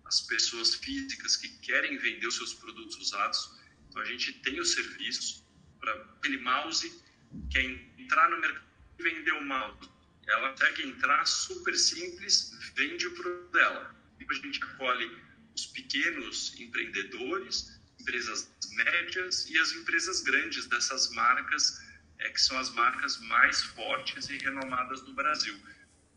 as 0.06 0.22
pessoas 0.22 0.75
físicas 0.75 1.36
que 1.36 1.50
querem 1.60 1.98
vender 1.98 2.25
os 2.27 2.36
seus 2.36 2.54
produtos 2.54 2.96
usados. 2.98 3.51
Então, 3.89 4.01
a 4.01 4.06
gente 4.06 4.34
tem 4.39 4.60
o 4.60 4.66
serviço 4.66 5.46
para 5.80 5.94
aquele 5.94 6.39
mouse 6.39 7.04
que 7.51 7.60
entrar 7.98 8.30
no 8.30 8.39
mercado 8.39 8.66
e 8.98 9.04
vender 9.04 9.34
o 9.34 9.44
mouse. 9.44 9.97
Ela 10.28 10.52
consegue 10.52 10.84
entrar 10.84 11.26
super 11.26 11.76
simples, 11.76 12.52
vende 12.76 13.08
o 13.08 13.16
produto 13.16 13.52
dela. 13.52 13.96
E 14.20 14.26
a 14.30 14.34
gente 14.34 14.62
acolhe 14.64 15.18
os 15.56 15.66
pequenos 15.68 16.60
empreendedores, 16.60 17.80
empresas 18.00 18.52
médias 18.72 19.50
e 19.50 19.58
as 19.58 19.72
empresas 19.72 20.22
grandes 20.22 20.68
dessas 20.68 21.10
marcas, 21.12 21.82
é, 22.20 22.30
que 22.30 22.42
são 22.42 22.58
as 22.60 22.70
marcas 22.72 23.20
mais 23.22 23.64
fortes 23.64 24.30
e 24.30 24.38
renomadas 24.38 25.02
do 25.02 25.14
Brasil. 25.14 25.58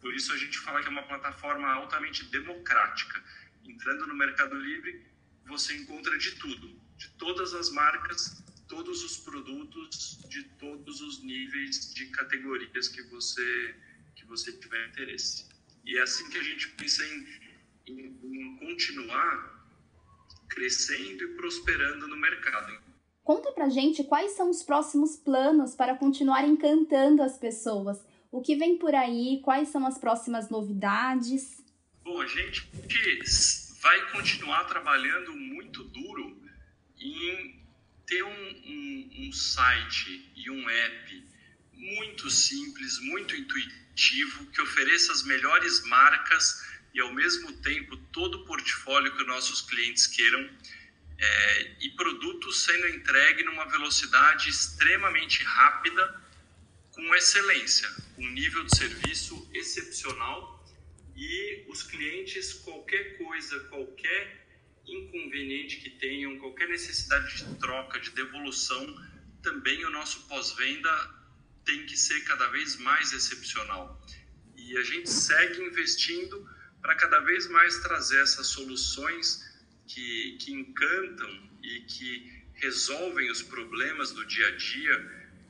Por 0.01 0.15
isso 0.15 0.33
a 0.33 0.37
gente 0.37 0.59
fala 0.59 0.81
que 0.81 0.89
é 0.89 0.91
uma 0.91 1.07
plataforma 1.07 1.69
altamente 1.73 2.25
democrática. 2.27 3.23
Entrando 3.65 4.07
no 4.07 4.15
Mercado 4.15 4.57
Livre, 4.57 5.07
você 5.47 5.77
encontra 5.77 6.17
de 6.19 6.33
tudo, 6.37 6.81
de 6.97 7.09
todas 7.11 7.55
as 7.55 7.71
marcas, 7.71 8.43
todos 8.67 9.03
os 9.03 9.19
produtos, 9.19 10.19
de 10.29 10.45
todos 10.59 11.01
os 11.01 11.23
níveis 11.23 11.95
de 11.95 12.07
categorias 12.07 12.89
que 12.89 13.03
você 13.03 13.77
que 14.15 14.25
você 14.27 14.53
tiver 14.53 14.89
interesse. 14.89 15.49
E 15.85 15.97
é 15.99 16.03
assim 16.03 16.29
que 16.29 16.39
a 16.39 16.43
gente 16.43 16.69
pensa 16.73 17.03
em, 17.05 17.27
em, 17.87 18.19
em 18.23 18.57
continuar 18.57 19.61
crescendo 20.49 21.25
e 21.25 21.29
prosperando 21.37 22.09
no 22.09 22.17
mercado. 22.17 22.81
Conta 23.23 23.53
pra 23.53 23.69
gente 23.69 24.03
quais 24.05 24.33
são 24.33 24.51
os 24.51 24.63
próximos 24.63 25.17
planos 25.17 25.75
para 25.75 25.97
continuar 25.97 26.47
encantando 26.47 27.23
as 27.23 27.39
pessoas. 27.39 28.05
O 28.31 28.41
que 28.41 28.57
vem 28.57 28.77
por 28.79 28.95
aí? 28.95 29.41
Quais 29.43 29.69
são 29.69 29.87
as 29.87 29.99
próximas 29.99 30.51
novidades? 30.51 31.63
Bom, 32.03 32.21
a 32.21 32.27
gente 32.27 32.69
vai 33.81 34.13
continuar 34.13 34.65
trabalhando 34.65 35.33
muito 35.35 35.85
duro 35.85 36.41
em 36.99 37.61
ter 38.07 38.23
um, 38.23 38.29
um, 38.29 39.11
um 39.29 39.33
site 39.33 40.33
e 40.35 40.51
um 40.51 40.69
app 40.69 41.30
muito 41.81 42.31
simples, 42.31 42.99
muito 43.01 43.35
intuitivo, 43.35 44.47
que 44.47 44.61
ofereça 44.61 45.13
as 45.13 45.23
melhores 45.23 45.83
marcas 45.87 46.63
e, 46.93 47.01
ao 47.01 47.13
mesmo 47.15 47.53
tempo, 47.61 47.97
todo 48.13 48.37
o 48.37 48.45
portfólio 48.45 49.15
que 49.15 49.23
os 49.23 49.27
nossos 49.27 49.63
clientes 49.63 50.07
queiram 50.07 50.51
é, 51.19 51.77
e 51.81 51.91
produtos 51.91 52.65
sendo 52.65 52.89
entregue 52.89 53.45
numa 53.45 53.65
velocidade 53.67 54.51
extremamente 54.51 55.43
rápida, 55.43 56.21
com 56.91 57.15
excelência, 57.15 57.89
com 58.15 58.27
nível 58.29 58.65
de 58.65 58.77
serviço 58.77 59.49
excepcional 59.55 60.67
e 61.17 61.65
os 61.69 61.83
clientes, 61.83 62.53
qualquer 62.55 63.17
coisa, 63.17 63.61
qualquer 63.65 64.47
inconveniente 64.87 65.77
que 65.77 65.91
tenham, 65.91 66.39
qualquer 66.39 66.69
necessidade 66.69 67.37
de 67.37 67.55
troca, 67.59 68.01
de 68.01 68.11
devolução, 68.11 68.85
também 69.43 69.85
o 69.85 69.91
nosso 69.91 70.27
pós-venda 70.27 71.20
tem 71.71 71.87
que 71.87 71.97
ser 71.97 72.21
cada 72.25 72.49
vez 72.49 72.77
mais 72.79 73.13
excepcional. 73.13 74.05
E 74.57 74.77
a 74.77 74.83
gente 74.83 75.09
segue 75.09 75.63
investindo 75.63 76.37
para 76.83 76.97
cada 76.97 77.21
vez 77.21 77.47
mais 77.47 77.79
trazer 77.79 78.21
essas 78.23 78.49
soluções 78.49 79.25
que, 79.87 80.37
que 80.41 80.53
encantam 80.53 81.33
e 81.63 81.81
que 81.83 82.43
resolvem 82.55 83.31
os 83.31 83.43
problemas 83.43 84.11
do 84.11 84.25
dia 84.27 84.49
a 84.49 84.57
dia, 84.57 84.97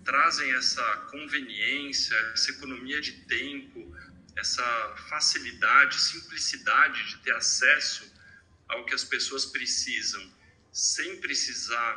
trazem 0.05 0.53
essa 0.53 0.85
conveniência, 1.11 2.17
essa 2.35 2.51
economia 2.51 3.01
de 3.01 3.13
tempo, 3.25 3.97
essa 4.37 4.97
facilidade, 5.09 5.99
simplicidade 5.99 7.09
de 7.09 7.17
ter 7.23 7.35
acesso 7.35 8.13
ao 8.69 8.85
que 8.85 8.95
as 8.95 9.05
pessoas 9.05 9.47
precisam, 9.47 10.23
sem 10.71 11.19
precisar, 11.21 11.95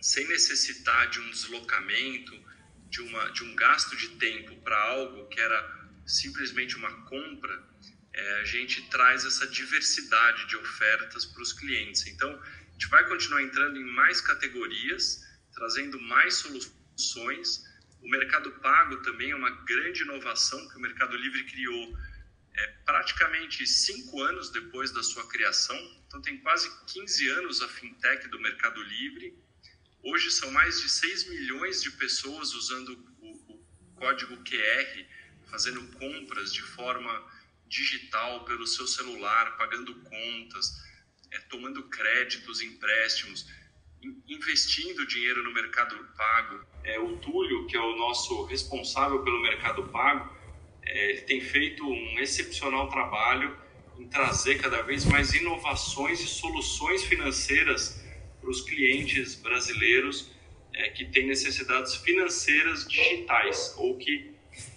sem 0.00 0.26
necessitar 0.26 1.08
de 1.10 1.20
um 1.20 1.30
deslocamento, 1.30 2.50
de, 2.90 3.00
uma, 3.00 3.30
de 3.30 3.42
um 3.44 3.54
gasto 3.54 3.96
de 3.96 4.08
tempo 4.16 4.56
para 4.62 4.76
algo 4.76 5.26
que 5.28 5.40
era 5.40 5.88
simplesmente 6.06 6.76
uma 6.76 6.92
compra, 7.06 7.62
é, 8.12 8.40
a 8.40 8.44
gente 8.44 8.82
traz 8.90 9.24
essa 9.24 9.46
diversidade 9.46 10.46
de 10.48 10.56
ofertas 10.56 11.24
para 11.24 11.42
os 11.42 11.52
clientes. 11.52 12.06
Então, 12.06 12.30
a 12.30 12.72
gente 12.72 12.88
vai 12.88 13.06
continuar 13.08 13.42
entrando 13.42 13.78
em 13.78 13.84
mais 13.84 14.20
categorias, 14.20 15.24
trazendo 15.54 15.98
mais 16.00 16.34
soluções 16.34 17.70
o 18.02 18.08
Mercado 18.08 18.50
Pago 18.52 18.96
também 19.02 19.30
é 19.30 19.36
uma 19.36 19.50
grande 19.50 20.02
inovação 20.02 20.68
que 20.68 20.76
o 20.76 20.80
Mercado 20.80 21.16
Livre 21.16 21.44
criou 21.44 21.98
é, 22.56 22.66
praticamente 22.84 23.66
cinco 23.66 24.22
anos 24.22 24.50
depois 24.50 24.90
da 24.90 25.02
sua 25.02 25.28
criação. 25.28 25.76
Então, 26.06 26.20
tem 26.22 26.38
quase 26.38 26.68
15 26.86 27.28
anos 27.28 27.60
a 27.60 27.68
fintech 27.68 28.26
do 28.28 28.40
Mercado 28.40 28.82
Livre. 28.82 29.38
Hoje 30.02 30.30
são 30.30 30.50
mais 30.50 30.80
de 30.80 30.88
6 30.88 31.28
milhões 31.28 31.82
de 31.82 31.90
pessoas 31.92 32.54
usando 32.54 32.88
o, 33.20 33.52
o 33.52 33.94
código 33.96 34.36
QR, 34.38 35.06
fazendo 35.50 35.86
compras 35.98 36.52
de 36.52 36.62
forma 36.62 37.12
digital 37.66 38.44
pelo 38.44 38.66
seu 38.66 38.86
celular, 38.86 39.56
pagando 39.58 39.94
contas, 40.02 40.82
é, 41.30 41.38
tomando 41.40 41.82
créditos, 41.88 42.62
empréstimos 42.62 43.46
investindo 44.26 45.06
dinheiro 45.06 45.42
no 45.44 45.52
Mercado 45.52 45.96
Pago. 46.16 46.64
É, 46.82 46.98
o 46.98 47.18
Túlio, 47.18 47.66
que 47.66 47.76
é 47.76 47.80
o 47.80 47.96
nosso 47.96 48.44
responsável 48.44 49.22
pelo 49.22 49.42
Mercado 49.42 49.86
Pago, 49.88 50.34
é, 50.82 51.10
ele 51.10 51.20
tem 51.22 51.40
feito 51.42 51.86
um 51.86 52.18
excepcional 52.18 52.88
trabalho 52.88 53.54
em 53.98 54.08
trazer 54.08 54.56
cada 54.56 54.80
vez 54.80 55.04
mais 55.04 55.34
inovações 55.34 56.20
e 56.20 56.26
soluções 56.26 57.04
financeiras 57.04 57.99
para 58.40 58.50
os 58.50 58.62
clientes 58.62 59.34
brasileiros 59.34 60.30
é, 60.72 60.90
que 60.90 61.04
têm 61.04 61.26
necessidades 61.26 61.94
financeiras 61.96 62.86
digitais 62.86 63.74
ou 63.76 63.98
que, 63.98 64.30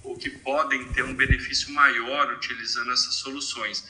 ou 0.04 0.18
que 0.18 0.30
podem 0.30 0.92
ter 0.94 1.04
um 1.04 1.14
benefício 1.14 1.72
maior 1.72 2.34
utilizando 2.34 2.92
essas 2.92 3.16
soluções. 3.16 3.88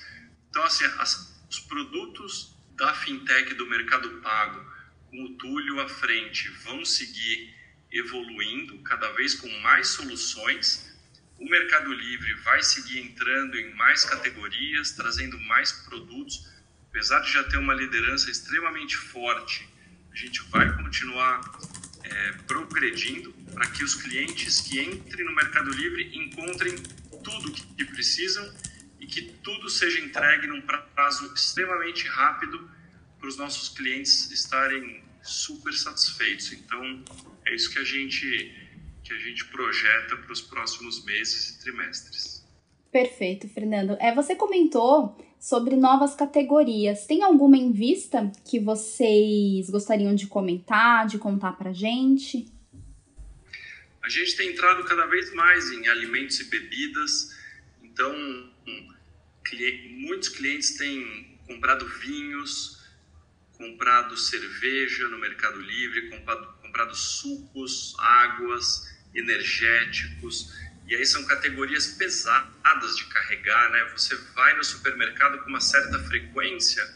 Então, 0.50 0.64
assim, 0.64 0.86
as, 1.00 1.44
os 1.50 1.60
produtos 1.60 2.56
da 2.76 2.94
fintech 2.94 3.54
do 3.56 3.66
Mercado 3.68 4.10
Pago 4.22 4.74
com 5.14 5.26
o 5.26 5.30
Túlio 5.36 5.80
à 5.80 5.88
frente, 5.88 6.50
vão 6.64 6.84
seguir 6.84 7.54
evoluindo 7.92 8.80
cada 8.80 9.12
vez 9.12 9.36
com 9.36 9.48
mais 9.60 9.90
soluções. 9.90 10.92
O 11.38 11.48
Mercado 11.48 11.94
Livre 11.94 12.34
vai 12.42 12.64
seguir 12.64 13.00
entrando 13.00 13.56
em 13.56 13.76
mais 13.76 14.04
categorias, 14.04 14.92
trazendo 14.94 15.40
mais 15.42 15.72
produtos. 15.72 16.52
Apesar 16.94 17.22
de 17.22 17.32
já 17.32 17.44
ter 17.46 17.58
uma 17.58 17.74
liderança 17.74 18.30
extremamente 18.30 18.96
forte, 18.96 19.68
a 20.12 20.16
gente 20.16 20.44
vai 20.52 20.72
continuar 20.76 21.42
é, 22.04 22.32
progredindo 22.46 23.34
para 23.52 23.66
que 23.72 23.84
os 23.84 23.96
clientes 23.96 24.62
que 24.62 24.80
entrem 24.80 25.26
no 25.26 25.34
Mercado 25.34 25.72
Livre 25.72 26.16
encontrem 26.16 26.76
tudo 27.24 27.52
que 27.52 27.84
precisam 27.86 28.48
e 29.00 29.08
que 29.08 29.24
tudo 29.44 29.72
seja 29.72 30.02
entregue 30.02 30.46
num 30.46 30.62
prazo 30.62 31.34
extremamente 31.34 32.08
rápido 32.08 32.70
para 33.18 33.28
os 33.28 33.38
nossos 33.38 33.70
clientes 33.70 34.30
estarem 34.30 35.04
super 35.24 35.74
satisfeitos. 35.74 36.54
Então, 36.54 37.04
é 37.48 37.56
isso 37.56 37.72
que 37.72 37.80
a 37.80 37.84
gente 37.84 38.60
que 39.04 39.14
a 39.14 39.18
gente 39.18 39.46
projeta 39.46 40.16
para 40.16 40.32
os 40.32 40.42
próximos 40.42 41.04
meses 41.04 41.50
e 41.50 41.60
trimestres. 41.60 42.43
Perfeito, 42.94 43.50
Fernando. 43.50 43.98
É, 44.00 44.14
você 44.14 44.36
comentou 44.36 45.18
sobre 45.40 45.76
novas 45.76 46.14
categorias. 46.16 47.08
Tem 47.08 47.24
alguma 47.24 47.58
em 47.58 47.72
vista 47.72 48.32
que 48.46 48.60
vocês 48.60 49.68
gostariam 49.68 50.14
de 50.14 50.28
comentar, 50.28 51.08
de 51.08 51.18
contar 51.18 51.54
para 51.54 51.74
gente? 51.74 52.46
A 54.04 54.08
gente 54.08 54.38
tem 54.38 54.52
entrado 54.52 54.84
cada 54.84 55.08
vez 55.08 55.34
mais 55.34 55.72
em 55.72 55.88
alimentos 55.88 56.40
e 56.40 56.44
bebidas, 56.44 57.36
então 57.82 58.14
muitos 59.98 60.30
clientes 60.30 60.78
têm 60.78 61.40
comprado 61.48 61.88
vinhos, 62.00 62.86
comprado 63.58 64.16
cerveja 64.16 65.08
no 65.08 65.18
Mercado 65.18 65.60
Livre, 65.60 66.12
comprado, 66.12 66.54
comprado 66.62 66.96
sucos, 66.96 67.96
águas, 67.98 68.96
energéticos. 69.16 70.54
E 70.94 70.96
aí 70.96 71.06
são 71.08 71.26
categorias 71.26 71.88
pesadas 71.88 72.96
de 72.96 73.06
carregar, 73.06 73.72
né? 73.72 73.84
Você 73.94 74.16
vai 74.36 74.56
no 74.56 74.64
supermercado 74.64 75.40
com 75.40 75.50
uma 75.50 75.60
certa 75.60 75.98
frequência 75.98 76.88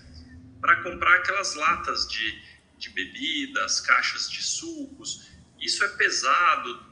para 0.62 0.84
comprar 0.84 1.16
aquelas 1.16 1.56
latas 1.56 2.08
de, 2.08 2.40
de 2.78 2.92
bebidas, 2.92 3.82
caixas 3.82 4.30
de 4.30 4.44
sucos. 4.44 5.32
Isso 5.60 5.84
é 5.84 5.88
pesado. 5.88 6.86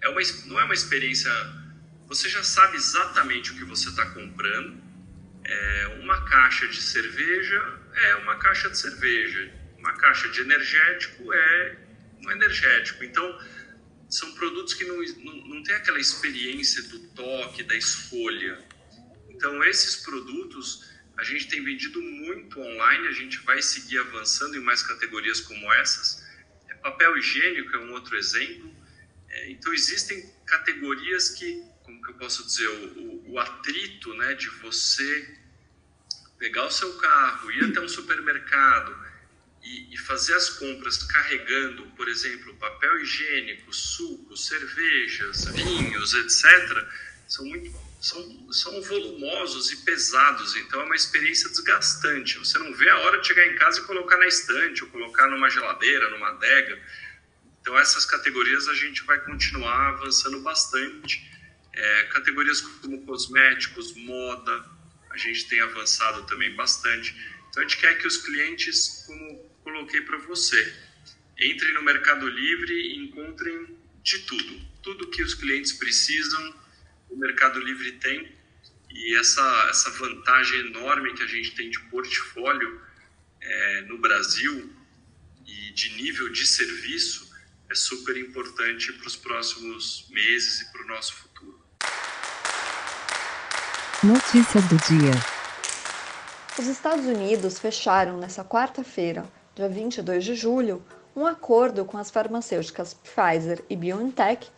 É 0.00 0.08
uma, 0.08 0.20
não 0.46 0.58
é 0.60 0.64
uma 0.64 0.72
experiência. 0.72 1.30
Você 2.06 2.26
já 2.26 2.42
sabe 2.42 2.76
exatamente 2.76 3.52
o 3.52 3.54
que 3.54 3.64
você 3.64 3.90
está 3.90 4.06
comprando. 4.12 4.82
É, 5.44 5.98
uma 6.00 6.24
caixa 6.24 6.68
de 6.68 6.80
cerveja 6.80 7.80
é 7.96 8.14
uma 8.16 8.36
caixa 8.36 8.70
de 8.70 8.78
cerveja. 8.78 9.52
Uma 9.76 9.92
caixa 9.92 10.26
de 10.30 10.40
energético 10.40 11.34
é 11.34 11.76
um 12.24 12.30
energético. 12.30 13.04
Então, 13.04 13.38
são 14.12 14.30
produtos 14.34 14.74
que 14.74 14.84
não, 14.84 15.02
não, 15.24 15.36
não 15.48 15.62
tem 15.62 15.74
aquela 15.74 15.98
experiência 15.98 16.82
do 16.82 16.98
toque, 17.08 17.62
da 17.62 17.74
escolha. 17.74 18.62
Então, 19.30 19.64
esses 19.64 19.96
produtos 19.96 20.84
a 21.16 21.24
gente 21.24 21.48
tem 21.48 21.64
vendido 21.64 22.00
muito 22.02 22.60
online, 22.60 23.08
a 23.08 23.12
gente 23.12 23.38
vai 23.38 23.62
seguir 23.62 23.98
avançando 23.98 24.54
em 24.54 24.60
mais 24.60 24.82
categorias 24.82 25.40
como 25.40 25.72
essas. 25.74 26.22
É, 26.68 26.74
papel 26.74 27.16
higiênico 27.16 27.74
é 27.74 27.78
um 27.78 27.92
outro 27.92 28.14
exemplo. 28.14 28.74
É, 29.30 29.50
então, 29.50 29.72
existem 29.72 30.30
categorias 30.44 31.30
que, 31.30 31.64
como 31.82 32.02
que 32.02 32.10
eu 32.10 32.14
posso 32.16 32.44
dizer, 32.44 32.68
o, 32.68 33.32
o, 33.32 33.38
atrito 33.38 34.12
né, 34.12 34.34
de 34.34 34.48
você 34.60 35.38
pegar 36.38 36.66
o 36.66 36.70
seu 36.70 36.98
carro, 36.98 37.50
ir 37.50 37.64
até 37.64 37.80
um 37.80 37.88
supermercado, 37.88 38.94
e, 39.62 39.94
e 39.94 39.96
fazer 39.98 40.34
as 40.34 40.50
compras 40.50 40.98
carregando, 41.04 41.86
por 41.96 42.08
exemplo, 42.08 42.54
papel 42.56 43.00
higiênico, 43.00 43.72
suco, 43.72 44.36
cervejas, 44.36 45.44
vinhos, 45.46 46.14
etc., 46.14 46.86
são 47.28 47.46
muito 47.46 47.72
são, 48.02 48.52
são 48.52 48.82
volumosos 48.82 49.70
e 49.70 49.76
pesados, 49.84 50.56
então 50.56 50.80
é 50.80 50.84
uma 50.84 50.96
experiência 50.96 51.48
desgastante. 51.48 52.36
Você 52.36 52.58
não 52.58 52.74
vê 52.74 52.90
a 52.90 52.98
hora 52.98 53.20
de 53.20 53.28
chegar 53.28 53.46
em 53.46 53.54
casa 53.54 53.78
e 53.78 53.84
colocar 53.84 54.16
na 54.16 54.26
estante, 54.26 54.82
ou 54.82 54.90
colocar 54.90 55.28
numa 55.28 55.48
geladeira, 55.48 56.10
numa 56.10 56.30
adega. 56.30 56.82
Então, 57.60 57.78
essas 57.78 58.04
categorias 58.04 58.66
a 58.66 58.74
gente 58.74 59.04
vai 59.04 59.20
continuar 59.20 59.90
avançando 59.90 60.40
bastante. 60.40 61.30
É, 61.72 62.02
categorias 62.12 62.60
como 62.60 63.06
cosméticos, 63.06 63.94
moda, 63.94 64.64
a 65.08 65.16
gente 65.16 65.48
tem 65.48 65.60
avançado 65.60 66.26
também 66.26 66.52
bastante. 66.56 67.14
Então, 67.50 67.62
a 67.62 67.68
gente 67.68 67.78
quer 67.78 67.96
que 67.98 68.06
os 68.08 68.16
clientes, 68.16 69.04
como 69.06 69.51
coloquei 69.82 70.00
para 70.02 70.18
você. 70.18 70.74
Entrem 71.40 71.74
no 71.74 71.82
Mercado 71.82 72.28
Livre 72.28 72.72
e 72.72 73.04
encontrem 73.04 73.76
de 74.02 74.18
tudo. 74.20 74.60
Tudo 74.82 75.10
que 75.10 75.22
os 75.22 75.34
clientes 75.34 75.72
precisam, 75.72 76.54
o 77.10 77.16
Mercado 77.16 77.58
Livre 77.58 77.92
tem. 77.92 78.32
E 78.90 79.16
essa, 79.16 79.66
essa 79.70 79.90
vantagem 79.90 80.60
enorme 80.66 81.14
que 81.14 81.22
a 81.22 81.26
gente 81.26 81.54
tem 81.54 81.70
de 81.70 81.80
portfólio 81.90 82.80
é, 83.40 83.80
no 83.82 83.98
Brasil 83.98 84.72
e 85.46 85.72
de 85.72 85.90
nível 85.94 86.28
de 86.28 86.46
serviço 86.46 87.32
é 87.68 87.74
super 87.74 88.16
importante 88.16 88.92
para 88.92 89.06
os 89.06 89.16
próximos 89.16 90.06
meses 90.10 90.60
e 90.60 90.72
para 90.72 90.82
o 90.82 90.86
nosso 90.86 91.14
futuro. 91.14 91.60
Notícias 94.04 94.64
do 94.64 94.76
dia. 94.76 95.12
Os 96.58 96.66
Estados 96.66 97.06
Unidos 97.06 97.58
fecharam 97.58 98.18
nessa 98.18 98.44
quarta-feira 98.44 99.26
dia 99.54 99.68
22 99.68 100.24
de 100.24 100.34
julho, 100.34 100.82
um 101.14 101.26
acordo 101.26 101.84
com 101.84 101.98
as 101.98 102.10
farmacêuticas 102.10 102.94
Pfizer 102.94 103.62
e 103.68 103.76
BioNTech 103.76 104.50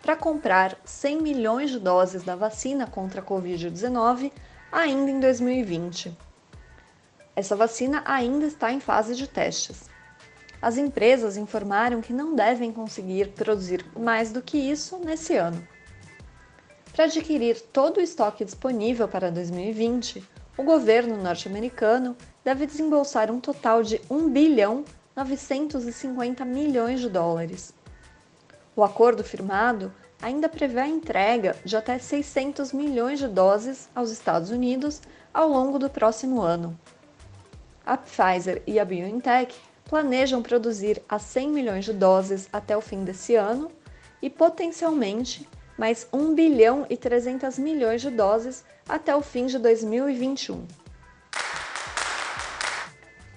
para 0.00 0.16
comprar 0.16 0.78
100 0.84 1.20
milhões 1.20 1.70
de 1.70 1.78
doses 1.78 2.22
da 2.22 2.34
vacina 2.34 2.86
contra 2.86 3.20
a 3.20 3.24
Covid-19 3.24 4.32
ainda 4.72 5.10
em 5.10 5.20
2020. 5.20 6.16
Essa 7.36 7.54
vacina 7.54 8.02
ainda 8.06 8.46
está 8.46 8.72
em 8.72 8.80
fase 8.80 9.14
de 9.14 9.28
testes. 9.28 9.82
As 10.62 10.78
empresas 10.78 11.36
informaram 11.36 12.00
que 12.00 12.12
não 12.12 12.34
devem 12.34 12.72
conseguir 12.72 13.28
produzir 13.32 13.84
mais 13.96 14.32
do 14.32 14.40
que 14.40 14.56
isso 14.56 14.98
nesse 14.98 15.36
ano. 15.36 15.66
Para 16.92 17.04
adquirir 17.04 17.60
todo 17.60 17.98
o 17.98 18.00
estoque 18.02 18.44
disponível 18.44 19.06
para 19.06 19.30
2020, 19.30 20.24
o 20.56 20.64
governo 20.64 21.16
norte-americano 21.16 22.16
deve 22.48 22.64
desembolsar 22.64 23.30
um 23.30 23.38
total 23.38 23.82
de 23.82 24.00
1 24.08 24.30
bilhão 24.30 24.82
950 25.14 26.46
milhões 26.46 26.98
de 26.98 27.10
dólares. 27.10 27.74
O 28.74 28.82
acordo 28.82 29.22
firmado 29.22 29.92
ainda 30.22 30.48
prevê 30.48 30.80
a 30.80 30.88
entrega 30.88 31.54
de 31.62 31.76
até 31.76 31.98
600 31.98 32.72
milhões 32.72 33.18
de 33.18 33.28
doses 33.28 33.90
aos 33.94 34.10
Estados 34.10 34.48
Unidos 34.48 35.02
ao 35.34 35.46
longo 35.46 35.78
do 35.78 35.90
próximo 35.90 36.40
ano. 36.40 36.74
A 37.84 37.98
Pfizer 37.98 38.62
e 38.66 38.80
a 38.80 38.84
BioNTech 38.86 39.54
planejam 39.84 40.42
produzir 40.42 41.02
a 41.06 41.18
100 41.18 41.50
milhões 41.50 41.84
de 41.84 41.92
doses 41.92 42.48
até 42.50 42.74
o 42.74 42.80
fim 42.80 43.04
desse 43.04 43.34
ano 43.34 43.70
e 44.22 44.30
potencialmente 44.30 45.46
mais 45.76 46.08
1 46.10 46.34
bilhão 46.34 46.86
e 46.88 46.96
300 46.96 47.58
milhões 47.58 48.00
de 48.00 48.08
doses 48.08 48.64
até 48.88 49.14
o 49.14 49.20
fim 49.20 49.44
de 49.44 49.58
2021. 49.58 50.87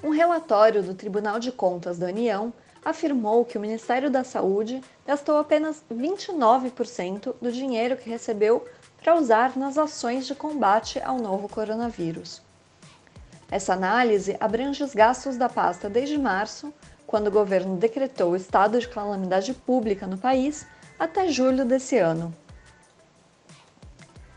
Um 0.04 0.10
relatório 0.10 0.82
do 0.82 0.96
Tribunal 0.96 1.40
de 1.40 1.52
Contas 1.52 2.00
da 2.00 2.08
União 2.08 2.52
afirmou 2.84 3.46
que 3.46 3.56
o 3.56 3.62
Ministério 3.62 4.10
da 4.10 4.24
Saúde 4.24 4.82
gastou 5.06 5.38
apenas 5.38 5.84
29% 5.94 7.36
do 7.40 7.52
dinheiro 7.52 7.96
que 7.96 8.10
recebeu 8.10 8.66
para 9.00 9.16
usar 9.16 9.56
nas 9.56 9.78
ações 9.78 10.26
de 10.26 10.34
combate 10.34 11.00
ao 11.04 11.20
novo 11.20 11.48
coronavírus. 11.48 12.42
Essa 13.52 13.74
análise 13.74 14.36
abrange 14.40 14.84
os 14.84 14.96
gastos 14.96 15.38
da 15.38 15.48
pasta 15.48 15.88
desde 15.88 16.18
março, 16.18 16.74
quando 17.06 17.28
o 17.28 17.32
governo 17.32 17.78
decretou 17.78 18.32
o 18.32 18.36
estado 18.36 18.80
de 18.80 18.88
calamidade 18.88 19.54
pública 19.54 20.08
no 20.08 20.18
país, 20.18 20.66
até 20.98 21.28
julho 21.28 21.64
desse 21.64 21.98
ano. 22.00 22.34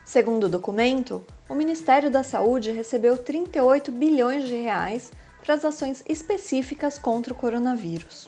Segundo 0.05 0.45
o 0.45 0.49
documento, 0.49 1.25
o 1.49 1.55
Ministério 1.55 2.11
da 2.11 2.23
Saúde 2.23 2.71
recebeu 2.71 3.17
38 3.17 3.91
bilhões 3.91 4.45
de 4.45 4.57
reais 4.57 5.11
para 5.45 5.55
as 5.55 5.65
ações 5.65 6.03
específicas 6.09 6.99
contra 6.99 7.33
o 7.35 7.37
coronavírus. 7.37 8.27